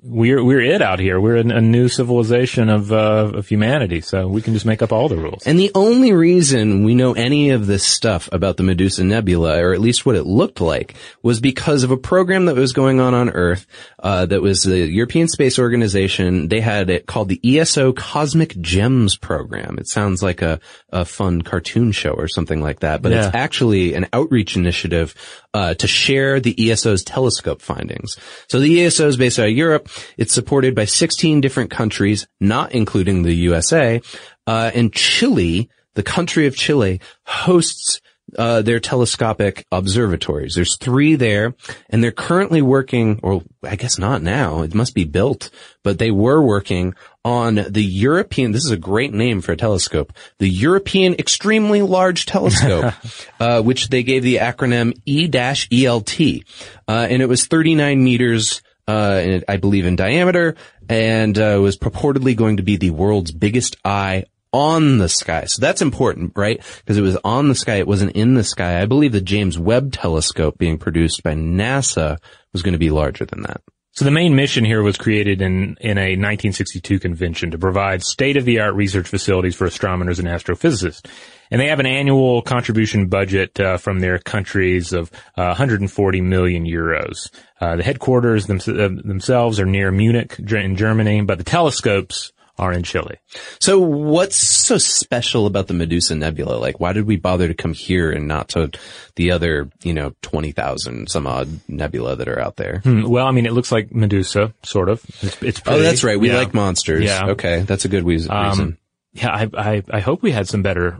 we're 0.08 0.44
we're 0.44 0.62
it 0.62 0.82
out 0.82 1.00
here. 1.00 1.20
We're 1.20 1.36
a, 1.36 1.58
a 1.58 1.62
new 1.62 1.90
civilization 1.90 2.70
of 2.70 2.92
uh, 2.92 3.32
of 3.36 3.48
humanity, 3.48 4.02
so 4.02 4.28
we 4.28 4.42
can 4.42 4.54
just 4.54 4.66
make 4.66 4.82
up 4.82 4.92
all 4.94 5.10
the 5.10 5.18
rules. 5.18 5.46
And 5.46 5.60
the 5.60 5.72
only 5.76 6.14
reason 6.14 6.84
we 6.84 6.96
know 6.96 7.14
any 7.14 7.50
of 7.50 7.68
this 7.68 7.84
stuff 7.84 8.30
about 8.32 8.58
the 8.58 8.64
Medusa 8.64 9.04
Nebula, 9.04 9.62
or 9.62 9.74
at 9.74 9.82
least 9.82 10.06
what 10.06 10.16
it 10.16 10.26
looked 10.26 10.62
like, 10.62 10.96
was 11.22 11.40
because 11.40 11.84
of 11.84 11.92
a 11.92 11.98
program 11.98 12.46
that 12.46 12.56
was 12.56 12.74
going 12.74 13.00
on 13.00 13.14
on 13.14 13.30
Earth, 13.30 13.68
uh, 14.00 14.26
that 14.26 14.42
was 14.42 14.64
the 14.64 14.88
European 14.88 15.28
Space 15.28 15.60
Organization. 15.60 16.48
They 16.48 16.62
had 16.62 16.90
it 16.90 17.06
called 17.06 17.30
the 17.30 17.42
ESO 17.44 17.94
Cosmic 17.94 18.60
Gems 18.62 19.18
Program. 19.18 19.78
It 19.78 19.88
sounds 19.88 20.24
like 20.24 20.42
a, 20.42 20.60
a 20.90 21.04
fun 21.04 21.42
cartoon 21.42 21.92
show 21.92 22.12
or 22.12 22.28
something 22.28 22.62
like 22.62 22.80
that, 22.80 23.02
but 23.02 23.12
it's 23.12 23.36
actually 23.36 23.94
an 23.94 24.08
outreach 24.14 24.56
initiative, 24.56 25.16
uh, 25.58 25.74
to 25.74 25.88
share 25.88 26.40
the 26.40 26.70
ESO's 26.70 27.04
telescope 27.04 27.64
findings. 27.64 28.16
So 28.48 28.60
the 28.60 28.86
ESO 28.86 29.08
is 29.08 29.18
based 29.18 29.40
out 29.40 29.48
of 29.48 29.54
Europe. 29.54 29.90
It's 30.16 30.32
supported 30.32 30.76
by 30.76 30.86
16 30.86 31.42
different 31.42 31.72
countries, 31.72 32.28
not 32.40 32.74
including 32.74 33.24
the 33.24 33.34
USA. 33.34 34.00
Uh, 34.46 34.70
and 34.76 34.94
Chile, 34.94 35.68
the 35.96 36.04
country 36.04 36.46
of 36.46 36.56
Chile, 36.56 37.02
hosts 37.26 38.02
uh, 38.38 38.62
their 38.62 38.80
telescopic 38.80 39.66
observatories. 39.72 40.56
There's 40.56 40.78
three 40.78 41.16
there, 41.16 41.56
and 41.90 42.04
they're 42.04 42.12
currently 42.12 42.62
working, 42.62 43.20
or 43.24 43.44
I 43.64 43.76
guess 43.76 43.98
not 43.98 44.22
now. 44.22 44.64
It 44.64 44.74
must 44.74 44.94
be 44.94 45.06
built, 45.06 45.50
but 45.84 46.00
they 46.00 46.12
were 46.12 46.42
working 46.42 46.94
on 47.24 47.56
the 47.56 47.84
European. 47.84 48.52
This 48.52 48.66
is 48.66 48.72
a 48.72 48.78
great 48.78 49.14
name 49.14 49.42
for 49.42 49.54
a 49.54 49.58
telescope. 49.58 50.14
The 50.40 50.50
European 50.50 51.16
Extremely 51.16 51.82
Large 51.82 52.26
Telescope, 52.26 52.94
uh, 53.40 53.62
which 53.62 53.90
they 53.90 54.04
gave 54.04 54.24
the 54.24 54.38
acronym 54.38 55.00
E-ELT, 55.06 56.44
uh, 56.88 57.08
and 57.10 57.22
it 57.22 57.28
was 57.28 57.48
39 57.48 58.04
meters 58.04 58.62
uh, 58.88 59.22
in, 59.24 59.44
I 59.48 59.58
believe 59.58 59.86
in 59.86 59.96
diameter, 59.96 60.56
and 60.90 61.38
uh, 61.38 61.60
was 61.62 61.78
purportedly 61.78 62.36
going 62.36 62.58
to 62.58 62.64
be 62.64 62.78
the 62.78 62.92
world's 62.92 63.32
biggest 63.32 63.76
eye 63.84 64.26
on 64.54 64.98
the 64.98 65.10
sky. 65.10 65.46
So 65.46 65.62
that's 65.62 65.82
important, 65.82 66.34
right? 66.36 66.62
Because 66.80 66.98
it 66.98 67.02
was 67.02 67.18
on 67.24 67.50
the 67.50 67.56
sky, 67.56 67.76
it 67.76 67.88
wasn't 67.88 68.16
in 68.16 68.34
the 68.34 68.44
sky. 68.44 68.82
I 68.82 68.86
believe 68.86 69.12
the 69.12 69.22
James 69.22 69.58
Webb 69.58 69.92
telescope 69.94 70.58
being 70.58 70.78
produced 70.78 71.24
by 71.24 71.34
NASA 71.34 72.18
was 72.54 72.62
going 72.62 72.74
to 72.74 72.80
be 72.80 72.90
larger 72.90 73.26
than 73.26 73.44
that. 73.44 73.62
So 73.98 74.06
the 74.06 74.12
main 74.12 74.36
mission 74.36 74.64
here 74.64 74.84
was 74.84 74.96
created 74.96 75.42
in, 75.42 75.76
in 75.82 75.98
a 75.98 76.14
1962 76.14 77.00
convention 77.00 77.50
to 77.50 77.58
provide 77.58 78.04
state-of-the-art 78.04 78.76
research 78.76 79.08
facilities 79.08 79.56
for 79.56 79.66
astronomers 79.66 80.20
and 80.20 80.28
astrophysicists. 80.28 81.04
And 81.50 81.60
they 81.60 81.70
have 81.70 81.80
an 81.80 81.88
annual 81.88 82.44
contribution 82.44 83.08
budget 83.08 83.60
uh, 83.60 83.78
from 83.78 84.00
their 84.00 84.20
countries 84.20 84.94
of 84.94 85.12
uh, 85.36 85.46
140 85.58 86.22
million 86.22 86.66
euros. 86.66 87.32
Uh, 87.60 87.78
the 87.78 87.82
headquarters 87.82 88.46
thems- 88.46 88.68
uh, 88.68 88.90
themselves 89.04 89.60
are 89.60 89.66
near 89.66 89.92
Munich 89.92 90.36
in 90.38 90.76
Germany, 90.76 91.22
but 91.22 91.40
the 91.40 91.44
telescopes 91.44 92.32
are 92.58 92.74
in 92.74 92.84
Chile. 92.84 93.18
So 93.60 93.80
what's 93.80 94.36
so 94.36 94.78
special 94.78 95.46
about 95.46 95.68
the 95.68 95.74
Medusa 95.74 96.16
Nebula? 96.16 96.56
Like, 96.58 96.80
why 96.80 96.94
did 96.94 97.06
we 97.06 97.16
bother 97.16 97.48
to 97.48 97.54
come 97.54 97.74
here 97.74 98.12
and 98.12 98.28
not 98.28 98.50
to 98.50 98.72
the 99.16 99.32
other, 99.32 99.70
you 99.84 99.94
know, 99.94 100.14
20,000 100.24 101.10
some 101.10 101.28
odd 101.28 101.48
nebula 101.68 102.16
that 102.16 102.28
are 102.28 102.40
out 102.40 102.56
there? 102.56 102.80
Hmm, 102.80 103.04
Well, 103.04 103.28
I 103.28 103.32
mean, 103.32 103.46
it 103.46 103.54
looks 103.54 103.72
like 103.72 103.94
Medusa, 103.94 104.54
sort 104.64 104.90
of. 104.90 105.04
It's, 105.22 105.42
it's 105.44 105.60
pretty. 105.60 105.80
Oh, 105.80 105.82
that's 105.84 106.04
right. 106.04 106.20
We 106.20 106.30
Yeah. 106.30 106.38
like 106.38 106.54
monsters. 106.54 107.04
Yeah. 107.04 107.28
Okay. 107.30 107.62
That's 107.62 107.86
a 107.86 107.90
good 107.90 108.04
reason. 108.06 108.36
reason. 108.36 108.66
Um, 108.66 108.78
yeah, 109.14 109.30
I, 109.32 109.50
I, 109.76 109.84
I 109.90 110.00
hope 110.00 110.22
we 110.22 110.32
had 110.32 110.48
some 110.48 110.62
better 110.62 111.00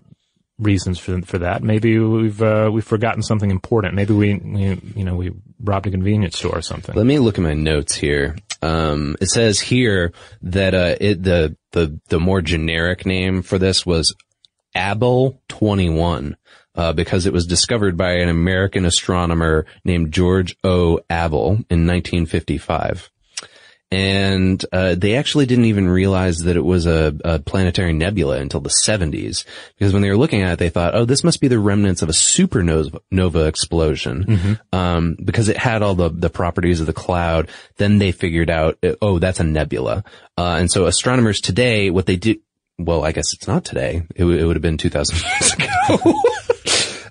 reasons 0.60 1.00
for 1.00 1.22
for 1.22 1.40
that. 1.40 1.64
Maybe 1.64 2.00
we've 2.00 2.42
uh, 2.42 2.70
we've 2.72 2.84
forgotten 2.84 3.22
something 3.22 3.52
important. 3.52 3.96
Maybe 3.96 4.14
we, 4.14 4.36
we 4.36 4.82
you 4.96 5.04
know 5.04 5.16
we 5.16 5.32
robbed 5.62 5.88
a 5.88 5.92
convenience 5.92 6.38
store 6.38 6.58
or 6.58 6.62
something. 6.62 6.96
Let 6.96 7.06
me 7.06 7.20
look 7.20 7.38
at 7.38 7.44
my 7.44 7.54
notes 7.54 7.96
here. 7.96 8.36
Um, 8.62 9.16
it 9.22 9.30
says 9.30 9.60
here 9.60 10.14
that 10.42 10.74
uh, 10.74 10.96
it 11.00 11.24
the 11.24 11.56
the 11.72 12.00
the 12.10 12.20
more 12.20 12.42
generic 12.42 13.06
name 13.06 13.42
for 13.42 13.58
this 13.58 13.86
was 13.86 14.16
Abell 14.76 15.42
twenty 15.48 15.90
one. 15.90 16.38
Uh, 16.76 16.94
because 16.94 17.26
it 17.26 17.34
was 17.34 17.48
discovered 17.48 17.98
by 17.98 18.18
an 18.18 18.30
American 18.30 18.86
astronomer 18.86 19.66
named 19.84 20.12
George 20.12 20.56
O. 20.64 21.00
Abell 21.10 21.66
in 21.72 21.88
1955 21.88 23.10
and 23.90 24.64
uh, 24.74 24.96
they 24.96 25.16
actually 25.16 25.46
didn't 25.46 25.66
even 25.66 25.88
realize 25.88 26.40
that 26.40 26.58
it 26.58 26.66
was 26.66 26.86
a, 26.86 27.16
a, 27.24 27.40
planetary 27.40 27.94
nebula 27.94 28.38
until 28.38 28.60
the 28.60 28.70
70s 28.70 29.46
because 29.78 29.94
when 29.94 30.02
they 30.02 30.10
were 30.10 30.18
looking 30.18 30.42
at 30.42 30.54
it 30.54 30.60
they 30.60 30.70
thought 30.70 30.94
oh 30.94 31.06
this 31.06 31.24
must 31.24 31.40
be 31.40 31.48
the 31.48 31.60
remnants 31.60 32.02
of 32.02 32.10
a 32.10 32.14
supernova 32.14 33.00
nova 33.12 33.46
explosion. 33.46 34.26
Mm-hmm. 34.26 34.78
um, 34.78 35.16
because 35.24 35.48
it 35.48 35.58
had 35.58 35.82
all 35.82 35.96
the, 35.96 36.10
the 36.10 36.30
properties 36.30 36.82
of 36.82 36.86
the 36.86 36.94
cloud. 36.94 37.50
Then 37.78 37.98
they 37.98 38.12
figured 38.12 38.50
out 38.50 38.78
oh 39.02 39.20
that's 39.20 39.40
a 39.40 39.46
nebula. 39.46 40.04
Uh, 40.38 40.58
and 40.60 40.70
so 40.70 40.86
astronomers 40.86 41.40
today 41.40 41.90
what 41.90 42.06
they 42.06 42.18
do 42.18 42.36
well 42.78 43.04
i 43.04 43.12
guess 43.12 43.34
it's 43.34 43.48
not 43.48 43.64
today. 43.64 44.04
It, 44.16 44.20
w- 44.20 44.38
it 44.38 44.44
would 44.44 44.56
have 44.58 44.62
been 44.62 44.78
2000 44.78 45.18
years 45.18 45.54
ago 45.54 46.14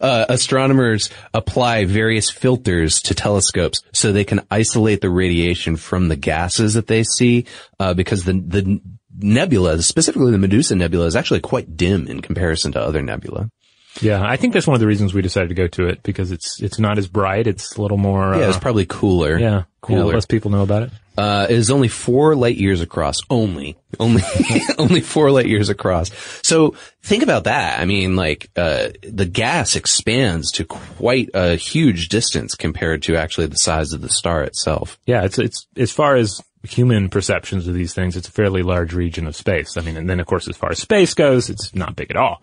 uh, 0.01 0.27
astronomers 0.29 1.11
apply 1.35 1.85
various 1.85 2.31
filters 2.31 3.01
to 3.03 3.15
telescopes 3.15 3.83
so 3.93 4.13
they 4.13 4.25
can 4.25 4.47
isolate 4.51 5.01
the 5.01 5.11
radiation 5.11 5.77
from 5.77 6.09
the 6.09 6.17
gases 6.17 6.75
that 6.75 6.87
they 6.87 7.03
see, 7.03 7.47
uh, 7.79 7.95
because 7.95 8.25
the, 8.25 8.33
the 8.33 8.81
nebula, 9.19 9.81
specifically 9.83 10.31
the 10.31 10.39
Medusa 10.39 10.75
Nebula, 10.75 11.07
is 11.07 11.17
actually 11.17 11.41
quite 11.41 11.77
dim 11.77 12.07
in 12.07 12.21
comparison 12.21 12.73
to 12.73 12.81
other 12.81 13.03
nebula. 13.03 13.51
Yeah, 14.01 14.23
I 14.23 14.37
think 14.37 14.53
that's 14.53 14.67
one 14.67 14.75
of 14.75 14.81
the 14.81 14.87
reasons 14.87 15.15
we 15.15 15.23
decided 15.23 15.49
to 15.49 15.55
go 15.55 15.67
to 15.69 15.87
it 15.87 16.03
because 16.03 16.31
it's 16.31 16.61
it's 16.61 16.79
not 16.79 16.99
as 16.99 17.09
bright. 17.09 17.47
It's 17.47 17.77
a 17.77 17.83
little 17.83 17.99
more. 17.99 18.35
Yeah, 18.37 18.49
it's 18.49 18.57
uh, 18.57 18.61
probably 18.61 18.87
cooler. 18.87 19.39
Yeah, 19.39 19.65
cooler. 19.81 20.07
Yeah, 20.07 20.15
less 20.15 20.27
people 20.27 20.51
know 20.51 20.63
about 20.63 20.85
it. 20.85 20.91
Uh, 21.17 21.47
it 21.49 21.57
is 21.57 21.71
only 21.71 21.89
four 21.89 22.35
light 22.37 22.57
years 22.57 22.81
across. 22.83 23.21
Only, 23.31 23.77
only, 23.99 24.23
only 24.79 25.01
four 25.01 25.31
light 25.31 25.47
years 25.47 25.71
across. 25.71 26.11
So 26.43 26.77
think 27.03 27.23
about 27.23 27.45
that. 27.45 27.81
I 27.81 27.87
mean, 27.87 28.17
like, 28.17 28.51
uh, 28.55 28.89
the 29.03 29.25
gas 29.25 29.77
expands 29.77 30.53
to 30.53 30.65
quite 30.65 31.31
a 31.33 31.57
huge 31.57 32.11
distance 32.11 32.55
compared 32.55 33.03
to 33.05 33.17
actually 33.17 33.47
the 33.47 33.57
size 33.57 33.93
of 33.93 34.03
the 34.03 34.11
star 34.11 34.43
itself. 34.43 34.99
Yeah, 35.07 35.25
it's, 35.25 35.39
it's, 35.39 35.67
as 35.77 35.91
far 35.91 36.17
as 36.17 36.43
human 36.63 37.09
perceptions 37.09 37.67
of 37.67 37.75
these 37.75 37.95
things, 37.95 38.17
it's 38.17 38.29
a 38.29 38.33
fairly 38.33 38.63
large 38.63 38.93
region 38.93 39.27
of 39.27 39.37
space. 39.37 39.77
I 39.77 39.81
mean, 39.81 39.97
and 39.97 40.11
then 40.11 40.21
of 40.21 40.27
course, 40.27 40.49
as 40.49 40.57
far 40.57 40.71
as 40.71 40.79
space 40.81 41.15
goes, 41.15 41.49
it's 41.49 41.75
not 41.75 41.97
big 41.97 42.11
at 42.11 42.17
all. 42.17 42.43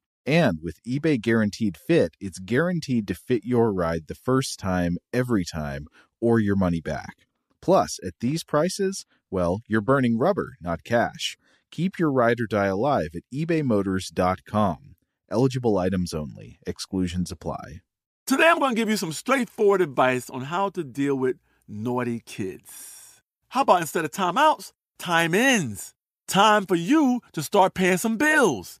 And 0.25 0.59
with 0.61 0.83
eBay 0.83 1.19
Guaranteed 1.19 1.77
Fit, 1.77 2.15
it's 2.19 2.39
guaranteed 2.39 3.07
to 3.07 3.15
fit 3.15 3.43
your 3.43 3.73
ride 3.73 4.07
the 4.07 4.15
first 4.15 4.59
time, 4.59 4.97
every 5.11 5.43
time, 5.43 5.87
or 6.19 6.39
your 6.39 6.55
money 6.55 6.81
back. 6.81 7.25
Plus, 7.61 7.99
at 8.03 8.13
these 8.19 8.43
prices, 8.43 9.05
well, 9.31 9.61
you're 9.67 9.81
burning 9.81 10.17
rubber, 10.17 10.53
not 10.61 10.83
cash. 10.83 11.37
Keep 11.71 11.97
your 11.97 12.11
ride 12.11 12.39
or 12.39 12.47
die 12.47 12.67
alive 12.67 13.09
at 13.15 13.23
ebaymotors.com. 13.33 14.95
Eligible 15.31 15.77
items 15.77 16.13
only. 16.13 16.59
Exclusions 16.67 17.31
apply. 17.31 17.81
Today 18.27 18.49
I'm 18.49 18.59
going 18.59 18.75
to 18.75 18.79
give 18.79 18.89
you 18.89 18.97
some 18.97 19.13
straightforward 19.13 19.81
advice 19.81 20.29
on 20.29 20.41
how 20.41 20.69
to 20.69 20.83
deal 20.83 21.15
with 21.15 21.37
naughty 21.67 22.21
kids. 22.25 23.21
How 23.49 23.61
about 23.61 23.81
instead 23.81 24.05
of 24.05 24.11
timeouts, 24.11 24.73
time 24.99 25.33
ins? 25.33 25.93
Time 26.27 26.65
for 26.65 26.75
you 26.75 27.21
to 27.33 27.41
start 27.41 27.73
paying 27.73 27.97
some 27.97 28.17
bills. 28.17 28.80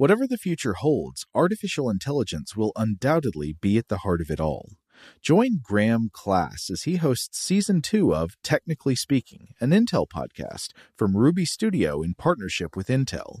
Whatever 0.00 0.26
the 0.26 0.38
future 0.38 0.72
holds, 0.72 1.26
artificial 1.34 1.90
intelligence 1.90 2.56
will 2.56 2.72
undoubtedly 2.74 3.52
be 3.60 3.76
at 3.76 3.88
the 3.88 3.98
heart 3.98 4.22
of 4.22 4.30
it 4.30 4.40
all. 4.40 4.70
Join 5.20 5.60
Graham 5.62 6.08
Class 6.10 6.70
as 6.70 6.84
he 6.84 6.96
hosts 6.96 7.38
season 7.38 7.82
two 7.82 8.14
of 8.14 8.30
Technically 8.42 8.94
Speaking, 8.94 9.48
an 9.60 9.72
Intel 9.72 10.06
podcast 10.08 10.68
from 10.96 11.18
Ruby 11.18 11.44
Studio 11.44 12.00
in 12.00 12.14
partnership 12.14 12.76
with 12.76 12.88
Intel. 12.88 13.40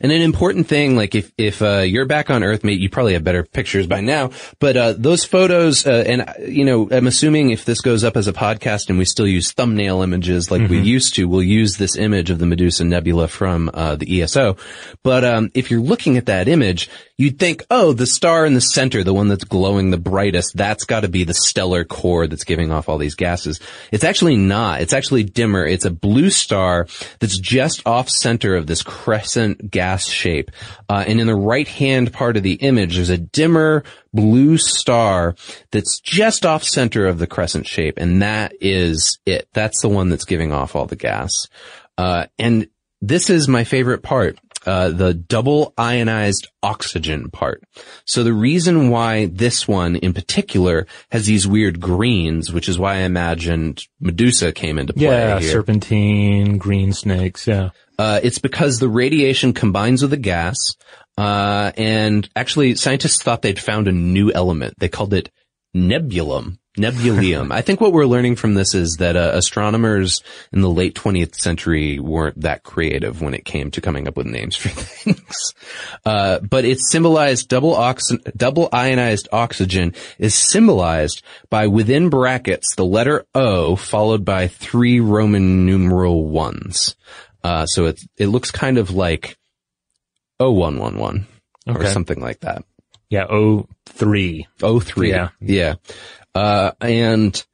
And 0.00 0.12
an 0.12 0.22
important 0.22 0.66
thing, 0.66 0.96
like 0.96 1.14
if, 1.14 1.32
if, 1.38 1.62
uh, 1.62 1.78
you're 1.78 2.04
back 2.04 2.30
on 2.30 2.44
Earth, 2.44 2.64
mate, 2.64 2.80
you 2.80 2.90
probably 2.90 3.14
have 3.14 3.24
better 3.24 3.42
pictures 3.44 3.86
by 3.86 4.00
now, 4.00 4.30
but, 4.58 4.76
uh, 4.76 4.92
those 4.92 5.24
photos, 5.24 5.86
uh, 5.86 6.04
and, 6.06 6.30
you 6.46 6.64
know, 6.64 6.88
I'm 6.90 7.06
assuming 7.06 7.50
if 7.50 7.64
this 7.64 7.80
goes 7.80 8.04
up 8.04 8.16
as 8.16 8.28
a 8.28 8.32
podcast 8.32 8.88
and 8.88 8.98
we 8.98 9.04
still 9.06 9.26
use 9.26 9.52
thumbnail 9.52 10.02
images 10.02 10.50
like 10.50 10.68
we 10.68 10.80
used 10.80 11.14
to, 11.14 11.24
we'll 11.26 11.42
use 11.42 11.76
this 11.76 11.96
image 11.96 12.30
of 12.30 12.38
the 12.38 12.46
Medusa 12.46 12.84
Nebula 12.84 13.28
from, 13.28 13.70
uh, 13.72 13.96
the 13.96 14.22
ESO. 14.22 14.56
But, 15.02 15.24
um, 15.24 15.50
if 15.54 15.70
you're 15.70 15.80
looking 15.80 16.18
at 16.18 16.26
that 16.26 16.48
image, 16.48 16.90
you'd 17.16 17.38
think, 17.38 17.64
oh, 17.70 17.94
the 17.94 18.06
star 18.06 18.44
in 18.44 18.52
the 18.52 18.60
center, 18.60 19.02
the 19.02 19.14
one 19.14 19.28
that's 19.28 19.44
glowing 19.44 19.90
the 19.90 19.96
brightest, 19.96 20.56
that's 20.56 20.84
gotta 20.84 21.08
be 21.08 21.24
the 21.24 21.32
stellar 21.34 21.84
core 21.84 22.26
that's 22.26 22.44
giving 22.44 22.70
off 22.70 22.88
all 22.88 22.98
these 22.98 23.14
gases. 23.14 23.60
It's 23.90 24.04
actually 24.04 24.36
not. 24.36 24.82
It's 24.82 24.92
actually 24.92 25.24
dimmer. 25.24 25.64
It's 25.64 25.86
a 25.86 25.90
blue 25.90 26.28
star 26.28 26.86
that's 27.18 27.38
just 27.38 27.86
off 27.86 28.10
center 28.10 28.54
of 28.54 28.66
this 28.66 28.82
crescent 28.82 29.70
gas 29.70 29.85
shape. 29.94 30.50
Uh, 30.88 31.04
and 31.06 31.20
in 31.20 31.26
the 31.26 31.34
right 31.36 31.68
hand 31.68 32.12
part 32.12 32.36
of 32.36 32.42
the 32.42 32.54
image, 32.54 32.96
there's 32.96 33.10
a 33.10 33.16
dimmer 33.18 33.84
blue 34.12 34.56
star 34.58 35.34
that's 35.70 36.00
just 36.00 36.44
off 36.44 36.64
center 36.64 37.06
of 37.06 37.18
the 37.18 37.26
crescent 37.26 37.66
shape. 37.66 37.94
And 37.98 38.22
that 38.22 38.54
is 38.60 39.18
it. 39.26 39.48
That's 39.52 39.80
the 39.82 39.88
one 39.88 40.08
that's 40.08 40.24
giving 40.24 40.52
off 40.52 40.74
all 40.74 40.86
the 40.86 40.96
gas. 40.96 41.30
Uh, 41.98 42.26
and 42.38 42.68
this 43.00 43.30
is 43.30 43.46
my 43.48 43.64
favorite 43.64 44.02
part. 44.02 44.38
Uh, 44.64 44.88
the 44.88 45.14
double 45.14 45.72
ionized 45.78 46.48
oxygen 46.60 47.30
part. 47.30 47.62
So 48.04 48.24
the 48.24 48.32
reason 48.32 48.90
why 48.90 49.26
this 49.26 49.68
one 49.68 49.94
in 49.94 50.12
particular 50.12 50.88
has 51.12 51.24
these 51.26 51.46
weird 51.46 51.78
greens, 51.80 52.52
which 52.52 52.68
is 52.68 52.76
why 52.76 52.94
I 52.94 52.98
imagined 53.02 53.86
Medusa 54.00 54.52
came 54.52 54.80
into 54.80 54.92
play 54.92 55.04
Yeah, 55.04 55.38
here. 55.38 55.50
serpentine, 55.52 56.58
green 56.58 56.92
snakes, 56.92 57.46
yeah. 57.46 57.70
Uh, 57.98 58.20
it's 58.22 58.38
because 58.38 58.78
the 58.78 58.88
radiation 58.88 59.52
combines 59.52 60.02
with 60.02 60.10
the 60.10 60.16
gas, 60.16 60.56
uh, 61.18 61.72
and 61.76 62.28
actually 62.36 62.74
scientists 62.74 63.22
thought 63.22 63.42
they'd 63.42 63.58
found 63.58 63.88
a 63.88 63.92
new 63.92 64.30
element. 64.32 64.74
They 64.78 64.88
called 64.88 65.14
it 65.14 65.30
nebulum. 65.74 66.58
Nebulium. 66.76 67.52
I 67.54 67.62
think 67.62 67.80
what 67.80 67.92
we're 67.92 68.04
learning 68.04 68.36
from 68.36 68.54
this 68.54 68.74
is 68.74 68.96
that 68.98 69.16
uh, 69.16 69.30
astronomers 69.32 70.22
in 70.52 70.60
the 70.60 70.70
late 70.70 70.94
20th 70.94 71.34
century 71.34 71.98
weren't 71.98 72.40
that 72.42 72.62
creative 72.62 73.22
when 73.22 73.34
it 73.34 73.44
came 73.44 73.70
to 73.72 73.80
coming 73.80 74.06
up 74.06 74.16
with 74.16 74.26
names 74.26 74.56
for 74.56 74.68
things. 74.70 75.54
Uh, 76.04 76.40
but 76.40 76.64
it's 76.64 76.90
symbolized 76.90 77.48
double 77.48 77.74
oxy- 77.74 78.20
double 78.36 78.68
ionized 78.72 79.28
oxygen 79.32 79.94
is 80.18 80.34
symbolized 80.34 81.22
by 81.48 81.66
within 81.66 82.10
brackets 82.10 82.74
the 82.76 82.84
letter 82.84 83.24
O 83.34 83.76
followed 83.76 84.24
by 84.24 84.48
three 84.48 85.00
Roman 85.00 85.64
numeral 85.64 86.26
ones. 86.26 86.94
Uh, 87.42 87.66
so 87.66 87.86
it 87.86 88.00
it 88.16 88.26
looks 88.26 88.50
kind 88.50 88.78
of 88.78 88.90
like 88.90 89.36
O111 90.40 91.24
or 91.66 91.86
something 91.86 92.20
like 92.20 92.40
that. 92.40 92.64
Yeah, 93.08 93.26
O 93.28 93.68
three. 93.86 94.46
O 94.62 94.80
three. 94.80 95.10
Yeah. 95.10 95.30
Yeah. 95.40 95.74
Uh, 96.34 96.72
and 96.80 97.44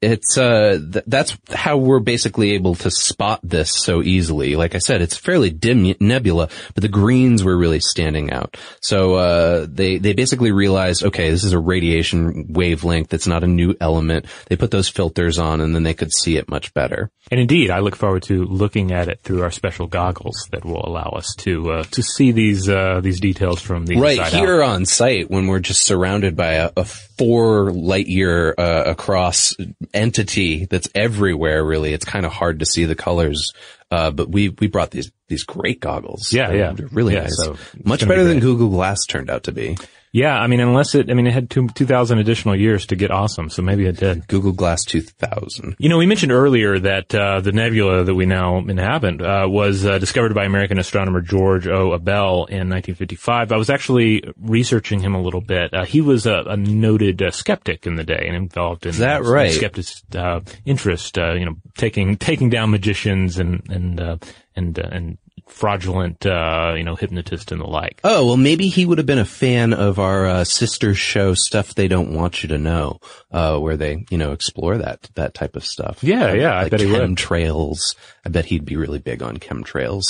it's, 0.00 0.36
uh, 0.36 0.78
th- 0.92 1.04
that's 1.06 1.36
how 1.50 1.76
we're 1.78 2.00
basically 2.00 2.52
able 2.52 2.74
to 2.76 2.90
spot 2.90 3.40
this 3.42 3.70
so 3.74 4.02
easily. 4.02 4.56
Like 4.56 4.74
I 4.74 4.78
said, 4.78 5.02
it's 5.02 5.16
fairly 5.16 5.50
dim 5.50 5.94
nebula, 6.00 6.48
but 6.74 6.82
the 6.82 6.88
greens 6.88 7.42
were 7.42 7.56
really 7.56 7.80
standing 7.80 8.30
out. 8.30 8.56
So, 8.80 9.14
uh, 9.14 9.66
they, 9.68 9.98
they 9.98 10.12
basically 10.12 10.52
realized, 10.52 11.04
okay, 11.04 11.30
this 11.30 11.44
is 11.44 11.52
a 11.52 11.58
radiation 11.58 12.52
wavelength. 12.52 13.14
It's 13.14 13.26
not 13.26 13.44
a 13.44 13.48
new 13.48 13.74
element. 13.80 14.26
They 14.48 14.56
put 14.56 14.70
those 14.70 14.88
filters 14.88 15.38
on 15.38 15.60
and 15.60 15.74
then 15.74 15.82
they 15.82 15.94
could 15.94 16.12
see 16.12 16.36
it 16.36 16.48
much 16.48 16.74
better. 16.74 17.10
And 17.30 17.40
indeed, 17.40 17.70
I 17.70 17.80
look 17.80 17.96
forward 17.96 18.22
to 18.24 18.44
looking 18.44 18.92
at 18.92 19.08
it 19.08 19.20
through 19.20 19.42
our 19.42 19.50
special 19.50 19.86
goggles 19.86 20.48
that 20.52 20.64
will 20.64 20.86
allow 20.86 21.10
us 21.10 21.34
to 21.38 21.72
uh, 21.72 21.84
to 21.84 22.02
see 22.02 22.30
these 22.30 22.68
uh, 22.68 23.00
these 23.02 23.18
details 23.18 23.60
from 23.60 23.86
the 23.86 23.96
right 23.96 24.22
here 24.28 24.62
out. 24.62 24.70
on 24.70 24.86
site 24.86 25.28
when 25.28 25.48
we're 25.48 25.58
just 25.58 25.82
surrounded 25.82 26.36
by 26.36 26.52
a, 26.52 26.70
a 26.76 26.84
four 27.18 27.70
light 27.72 28.06
year 28.06 28.54
uh, 28.58 28.84
across 28.86 29.54
entity 29.94 30.66
that's 30.66 30.88
everywhere 30.94 31.64
really. 31.64 31.92
It's 31.92 32.04
kind 32.04 32.26
of 32.26 32.32
hard 32.32 32.60
to 32.60 32.66
see 32.66 32.84
the 32.84 32.94
colors 32.94 33.52
uh, 33.90 34.10
but 34.10 34.28
we 34.28 34.48
we 34.48 34.66
brought 34.66 34.90
these 34.90 35.12
these 35.28 35.44
great 35.44 35.78
goggles. 35.80 36.32
Yeah, 36.32 36.48
They're- 36.48 36.56
yeah. 36.58 36.74
really 36.90 37.14
Yeah, 37.14 37.20
nice. 37.22 37.36
so 37.36 37.56
much 37.84 38.00
gonna 38.00 38.12
be 38.12 38.16
better 38.16 38.24
than 38.24 38.40
google 38.40 38.68
glass 38.68 39.06
turned 39.06 39.30
out 39.30 39.44
to 39.44 39.52
be 39.52 39.76
Yeah, 40.16 40.38
I 40.38 40.46
mean, 40.46 40.60
unless 40.60 40.94
it, 40.94 41.10
I 41.10 41.14
mean, 41.14 41.26
it 41.26 41.34
had 41.34 41.50
two 41.50 41.68
two 41.68 41.84
thousand 41.84 42.20
additional 42.20 42.56
years 42.56 42.86
to 42.86 42.96
get 42.96 43.10
awesome, 43.10 43.50
so 43.50 43.60
maybe 43.60 43.84
it 43.84 43.98
did. 43.98 44.26
google 44.28 44.52
glass 44.52 44.82
2000 44.86 45.76
You 45.78 45.90
know, 45.90 45.98
we 45.98 46.06
mentioned 46.06 46.32
earlier 46.32 46.78
that 46.78 47.14
uh, 47.14 47.42
the 47.42 47.52
nebula 47.52 48.02
that 48.02 48.14
we 48.14 48.24
now 48.24 48.56
inhabit 48.56 49.20
uh, 49.20 49.46
was 49.46 49.84
uh, 49.84 49.98
discovered 49.98 50.34
by 50.34 50.46
American 50.46 50.78
astronomer 50.78 51.20
George 51.20 51.66
O. 51.68 51.92
Abell 51.92 52.46
in 52.46 52.70
1955. 52.70 53.52
I 53.52 53.56
was 53.58 53.68
actually 53.68 54.24
researching 54.40 55.00
him 55.00 55.14
a 55.14 55.20
little 55.20 55.42
bit. 55.42 55.74
Uh, 55.74 55.84
he 55.84 56.00
was 56.00 56.24
a, 56.24 56.44
a 56.46 56.56
noted 56.56 57.20
uh, 57.20 57.30
skeptic 57.30 57.86
in 57.86 57.96
the 57.96 58.04
day 58.04 58.24
and 58.26 58.34
involved 58.34 58.86
in 58.86 58.90
Is 58.90 58.98
that 58.98 59.22
right? 59.22 59.52
skeptic 59.52 59.84
uh, 60.14 60.40
interest. 60.64 61.18
Uh, 61.18 61.34
you 61.34 61.44
know, 61.44 61.56
taking 61.76 62.16
taking 62.16 62.48
down 62.48 62.70
magicians 62.70 63.38
and 63.38 63.62
and 63.68 64.00
uh, 64.00 64.16
and 64.54 64.78
uh, 64.78 64.88
and 64.90 65.18
fraudulent 65.46 66.26
uh, 66.26 66.74
you 66.76 66.84
know 66.84 66.94
hypnotist 66.96 67.52
and 67.52 67.60
the 67.60 67.66
like. 67.66 68.00
Oh, 68.04 68.26
well, 68.26 68.36
maybe 68.36 68.68
he 68.68 68.84
would 68.84 68.98
have 68.98 69.06
been 69.06 69.18
a 69.18 69.24
fan 69.24 69.72
of 69.72 69.98
our 69.98 70.26
uh, 70.26 70.44
sister 70.44 70.94
show, 70.94 71.34
Stuff 71.34 71.74
They 71.74 71.88
Don't 71.88 72.14
Want 72.14 72.42
You 72.42 72.48
to 72.50 72.58
Know, 72.58 73.00
uh, 73.30 73.58
where 73.58 73.76
they, 73.76 74.04
you 74.10 74.18
know, 74.18 74.32
explore 74.32 74.78
that, 74.78 75.08
that 75.14 75.34
type 75.34 75.56
of 75.56 75.64
stuff. 75.64 76.02
Yeah, 76.02 76.32
yeah, 76.32 76.58
I 76.58 76.68
bet 76.68 76.80
he 76.80 76.86
would. 76.86 77.00
Chemtrails. 77.00 77.96
I 78.24 78.28
bet 78.28 78.44
he'd 78.44 78.64
be 78.64 78.76
really 78.76 78.98
big 78.98 79.22
on 79.22 79.38
chemtrails. 79.38 80.04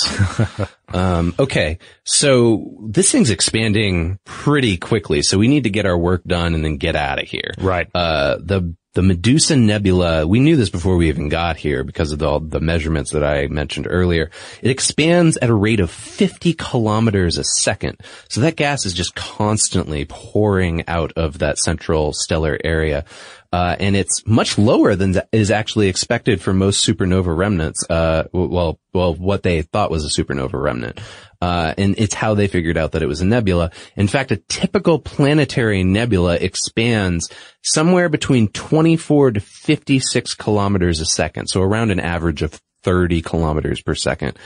um, 0.93 1.35
okay. 1.39 1.77
So 2.03 2.77
this 2.87 3.11
thing's 3.11 3.29
expanding 3.29 4.19
pretty 4.25 4.77
quickly. 4.77 5.21
So 5.21 5.37
we 5.37 5.47
need 5.47 5.63
to 5.63 5.69
get 5.69 5.85
our 5.85 5.97
work 5.97 6.23
done 6.23 6.55
and 6.55 6.63
then 6.63 6.77
get 6.77 6.95
out 6.95 7.21
of 7.21 7.27
here. 7.27 7.53
Right. 7.59 7.87
Uh, 7.93 8.37
the, 8.39 8.75
the 8.97 9.03
Medusa 9.03 9.55
Nebula, 9.55 10.25
we 10.25 10.39
knew 10.39 10.55
this 10.55 10.71
before 10.71 10.97
we 10.97 11.09
even 11.09 11.29
got 11.29 11.55
here 11.55 11.83
because 11.83 12.11
of 12.11 12.23
all 12.23 12.39
the 12.39 12.59
measurements 12.59 13.11
that 13.11 13.23
I 13.23 13.45
mentioned 13.45 13.85
earlier. 13.87 14.31
It 14.63 14.71
expands 14.71 15.37
at 15.37 15.51
a 15.51 15.53
rate 15.53 15.79
of 15.79 15.91
50 15.91 16.53
kilometers 16.53 17.37
a 17.37 17.43
second. 17.43 18.01
So 18.27 18.41
that 18.41 18.55
gas 18.55 18.87
is 18.87 18.95
just 18.95 19.13
constantly 19.13 20.05
pouring 20.05 20.83
out 20.87 21.13
of 21.15 21.37
that 21.37 21.59
central 21.59 22.11
stellar 22.11 22.57
area. 22.63 23.05
Uh, 23.53 23.75
and 23.79 23.95
it's 23.95 24.25
much 24.25 24.57
lower 24.57 24.95
than 24.95 25.21
is 25.31 25.51
actually 25.51 25.89
expected 25.89 26.41
for 26.41 26.51
most 26.51 26.83
supernova 26.83 27.37
remnants. 27.37 27.85
Uh, 27.87 28.23
well, 28.33 28.79
well, 28.93 29.13
what 29.13 29.43
they 29.43 29.61
thought 29.61 29.91
was 29.91 30.05
a 30.05 30.21
supernova 30.21 30.59
remnant. 30.59 30.99
Uh, 31.41 31.73
and 31.77 31.95
it's 31.97 32.13
how 32.13 32.33
they 32.33 32.47
figured 32.47 32.77
out 32.77 32.93
that 32.93 33.03
it 33.03 33.07
was 33.07 33.21
a 33.21 33.25
nebula. 33.25 33.71
In 33.95 34.07
fact, 34.07 34.31
a 34.31 34.37
typical 34.37 34.99
planetary 34.99 35.83
nebula 35.83 36.35
expands 36.35 37.29
somewhere 37.63 38.09
between 38.09 38.47
24 38.49 39.31
to 39.31 39.39
56 39.39 40.33
kilometers 40.33 40.99
a 40.99 41.05
second. 41.05 41.47
So 41.47 41.61
around 41.61 41.91
an 41.91 41.99
average 41.99 42.41
of 42.41 42.59
30 42.83 43.21
kilometers 43.21 43.81
per 43.81 43.95
second. 43.95 44.37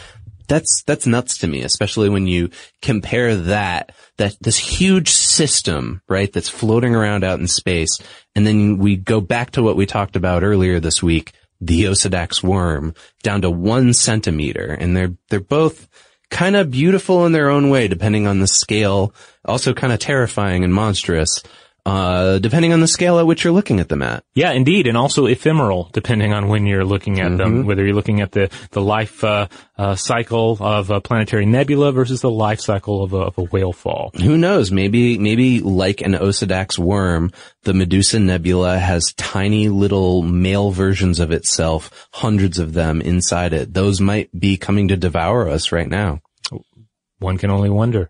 That's, 0.47 0.84
that's 0.86 1.06
nuts 1.06 1.38
to 1.39 1.47
me, 1.47 1.62
especially 1.62 2.10
when 2.10 2.27
you 2.27 2.49
compare 2.82 3.36
that, 3.36 3.93
that 4.17 4.36
this 4.41 4.58
huge 4.58 5.10
system, 5.10 6.01
right, 6.10 6.32
that's 6.32 6.49
floating 6.49 6.93
around 6.93 7.23
out 7.23 7.39
in 7.39 7.47
space. 7.47 7.99
And 8.36 8.45
then 8.45 8.80
we 8.80 8.97
go 8.97 9.21
back 9.21 9.51
to 9.51 9.63
what 9.63 9.77
we 9.77 9.86
talked 9.86 10.17
about 10.17 10.43
earlier 10.43 10.82
this 10.82 11.01
week, 11.01 11.32
the 11.62 11.84
Osedax 11.84 12.43
worm 12.43 12.93
down 13.23 13.43
to 13.43 13.49
one 13.51 13.93
centimeter. 13.93 14.73
And 14.73 14.97
they're, 14.97 15.15
they're 15.30 15.39
both 15.39 15.88
kind 16.32 16.56
of 16.56 16.72
beautiful 16.72 17.26
in 17.28 17.32
their 17.34 17.50
own 17.52 17.70
way, 17.70 17.88
depending 17.88 18.26
on 18.26 18.39
the 18.39 18.48
scale, 18.48 19.13
also 19.46 19.74
kind 19.74 19.93
of 19.93 19.99
terrifying 19.99 20.64
and 20.64 20.74
monstrous, 20.74 21.43
uh, 21.84 22.38
depending 22.38 22.74
on 22.74 22.80
the 22.80 22.88
scale 22.88 23.18
at 23.18 23.26
which 23.26 23.43
you're 23.43 23.51
looking 23.53 23.80
at 23.80 23.89
them 23.89 24.03
at. 24.03 24.24
Yeah, 24.36 24.51
indeed, 24.51 24.86
and 24.86 24.95
also 24.95 25.26
ephemeral, 25.26 25.89
depending 25.93 26.32
on 26.32 26.47
when 26.47 26.68
you're 26.68 26.86
looking 26.86 27.20
at 27.20 27.32
Mm-hmm. 27.32 27.38
them. 27.38 27.66
Whether 27.66 27.84
you're 27.84 27.95
looking 27.95 28.22
at 28.22 28.32
the 28.32 28.51
the 28.70 28.82
life 28.82 29.24
uh, 29.24 29.47
uh, 29.80 29.95
cycle 29.95 30.58
of 30.62 30.91
a 30.91 31.01
planetary 31.01 31.47
nebula 31.47 31.91
versus 31.91 32.22
the 32.22 32.30
life 32.30 32.60
cycle 32.62 33.03
of 33.03 33.14
a, 33.14 33.18
of 33.18 33.38
a 33.39 33.43
whale 33.45 33.74
fall. 33.74 34.12
Who 34.22 34.38
knows? 34.38 34.72
Maybe, 34.72 35.18
maybe 35.18 35.60
like 35.60 36.01
an 36.01 36.14
Osedax 36.14 36.78
worm, 36.78 37.32
the 37.64 37.74
Medusa 37.74 38.20
Nebula 38.20 38.78
has 38.78 39.14
tiny 39.18 39.70
little 39.70 40.22
male 40.22 40.70
versions 40.70 41.20
of 41.20 41.32
itself, 41.32 42.08
hundreds 42.14 42.60
of 42.60 42.74
them 42.74 43.01
inside 43.01 43.53
it. 43.53 43.74
Those 43.74 43.99
might 43.99 44.30
be 44.39 44.55
coming 44.55 44.89
to 44.89 44.97
devour 44.97 45.49
us 45.49 45.72
right 45.72 45.89
now. 45.89 46.22
One 47.22 47.38
can 47.38 47.51
only 47.51 47.69
wonder. 47.69 48.09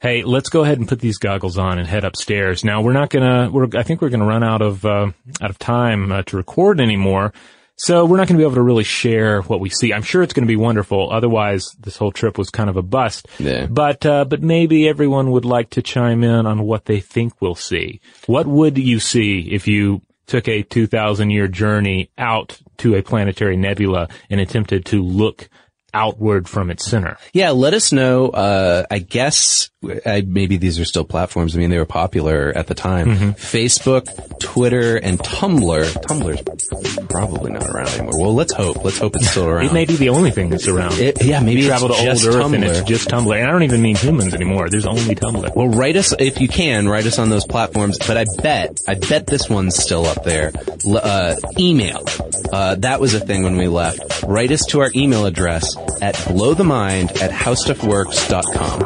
Hey, 0.00 0.22
let's 0.22 0.48
go 0.48 0.62
ahead 0.62 0.78
and 0.78 0.88
put 0.88 1.00
these 1.00 1.18
goggles 1.18 1.58
on 1.58 1.78
and 1.78 1.86
head 1.86 2.04
upstairs. 2.04 2.64
Now 2.64 2.82
we're 2.82 2.92
not 2.92 3.10
gonna. 3.10 3.50
We're. 3.50 3.68
I 3.76 3.82
think 3.82 4.00
we're 4.00 4.10
gonna 4.10 4.26
run 4.26 4.42
out 4.42 4.62
of 4.62 4.84
uh, 4.84 5.10
out 5.40 5.50
of 5.50 5.58
time 5.58 6.12
uh, 6.12 6.22
to 6.22 6.36
record 6.36 6.80
anymore. 6.80 7.32
So 7.80 8.04
we're 8.04 8.16
not 8.16 8.26
going 8.26 8.36
to 8.36 8.42
be 8.42 8.44
able 8.44 8.56
to 8.56 8.62
really 8.62 8.82
share 8.82 9.40
what 9.42 9.60
we 9.60 9.70
see. 9.70 9.92
I'm 9.92 10.02
sure 10.02 10.24
it's 10.24 10.34
going 10.34 10.44
to 10.44 10.50
be 10.50 10.56
wonderful. 10.56 11.12
Otherwise, 11.12 11.76
this 11.78 11.96
whole 11.96 12.10
trip 12.10 12.36
was 12.36 12.50
kind 12.50 12.68
of 12.68 12.76
a 12.76 12.82
bust. 12.82 13.28
Yeah. 13.38 13.66
But 13.66 14.04
uh, 14.04 14.24
but 14.24 14.42
maybe 14.42 14.88
everyone 14.88 15.30
would 15.30 15.44
like 15.44 15.70
to 15.70 15.82
chime 15.82 16.24
in 16.24 16.44
on 16.44 16.62
what 16.62 16.86
they 16.86 16.98
think 16.98 17.40
we'll 17.40 17.54
see. 17.54 18.00
What 18.26 18.48
would 18.48 18.78
you 18.78 18.98
see 18.98 19.48
if 19.52 19.68
you 19.68 20.02
took 20.26 20.48
a 20.48 20.62
2,000 20.64 21.30
year 21.30 21.46
journey 21.46 22.10
out 22.18 22.60
to 22.78 22.96
a 22.96 23.02
planetary 23.02 23.56
nebula 23.56 24.08
and 24.28 24.40
attempted 24.40 24.84
to 24.86 25.00
look 25.00 25.48
outward 25.94 26.48
from 26.48 26.70
its 26.70 26.86
center? 26.86 27.16
Yeah, 27.32 27.50
let 27.50 27.74
us 27.74 27.92
know. 27.92 28.28
Uh, 28.28 28.84
I 28.90 28.98
guess 28.98 29.70
I, 30.04 30.22
maybe 30.26 30.56
these 30.56 30.78
are 30.80 30.84
still 30.84 31.04
platforms. 31.04 31.54
I 31.54 31.58
mean, 31.60 31.70
they 31.70 31.78
were 31.78 31.84
popular 31.86 32.52
at 32.54 32.66
the 32.66 32.74
time. 32.74 33.06
Mm-hmm. 33.06 33.30
Facebook, 33.30 34.38
Twitter, 34.40 34.96
and 34.96 35.18
Tumblr. 35.18 35.84
Tumblr's 36.02 36.98
probably 37.08 37.52
not 37.52 37.66
around 37.68 37.88
anymore. 37.90 38.20
Well, 38.20 38.34
let's 38.34 38.52
hope. 38.52 38.84
Let's 38.84 38.98
hope 38.98 39.16
it's 39.16 39.30
still 39.30 39.46
around. 39.48 39.66
It 39.66 39.72
may 39.72 39.84
be 39.84 39.94
the 39.96 40.08
only 40.10 40.30
thing 40.30 40.50
that's 40.50 40.66
around. 40.66 40.94
It- 40.98 41.24
yeah, 41.24 41.40
maybe 41.40 41.62
you 41.62 41.68
it's 41.72 41.78
travel 41.80 41.88
to 41.88 41.94
old 41.94 42.04
just 42.04 42.26
Earth 42.26 42.34
and 42.52 42.54
Tumblr. 42.64 42.68
it's 42.68 42.82
just 42.88 43.08
Tumblr. 43.08 43.34
And 43.36 43.46
I 43.48 43.50
don't 43.52 43.62
even 43.62 43.82
mean 43.82 43.96
humans 43.96 44.34
anymore. 44.34 44.68
There's 44.68 44.86
only 44.86 45.14
Tumblr. 45.14 45.54
Well, 45.54 45.68
write 45.68 45.96
us 45.96 46.12
if 46.18 46.40
you 46.40 46.48
can. 46.48 46.88
Write 46.88 47.06
us 47.06 47.18
on 47.18 47.30
those 47.30 47.46
platforms. 47.46 47.98
But 47.98 48.16
I 48.16 48.24
bet, 48.42 48.78
I 48.88 48.94
bet 48.94 49.26
this 49.26 49.48
one's 49.48 49.76
still 49.76 50.06
up 50.06 50.24
there. 50.24 50.52
Uh, 50.86 51.36
email. 51.58 52.04
Uh, 52.52 52.74
that 52.76 53.00
was 53.00 53.14
a 53.14 53.20
thing 53.20 53.42
when 53.44 53.56
we 53.56 53.68
left. 53.68 54.22
Write 54.24 54.50
us 54.50 54.64
to 54.66 54.80
our 54.80 54.90
email 54.94 55.26
address 55.26 55.76
at 56.02 56.14
blowthemind 56.14 57.20
at 57.20 57.30
howstuffworks.com. 57.30 58.78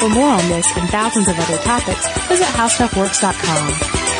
For 0.00 0.08
more 0.08 0.30
on 0.30 0.48
this 0.48 0.66
and 0.76 0.88
thousands 0.88 1.28
of 1.28 1.38
other 1.38 1.58
topics, 1.58 2.08
visit 2.26 2.46
howstuffworks.com. 2.46 4.19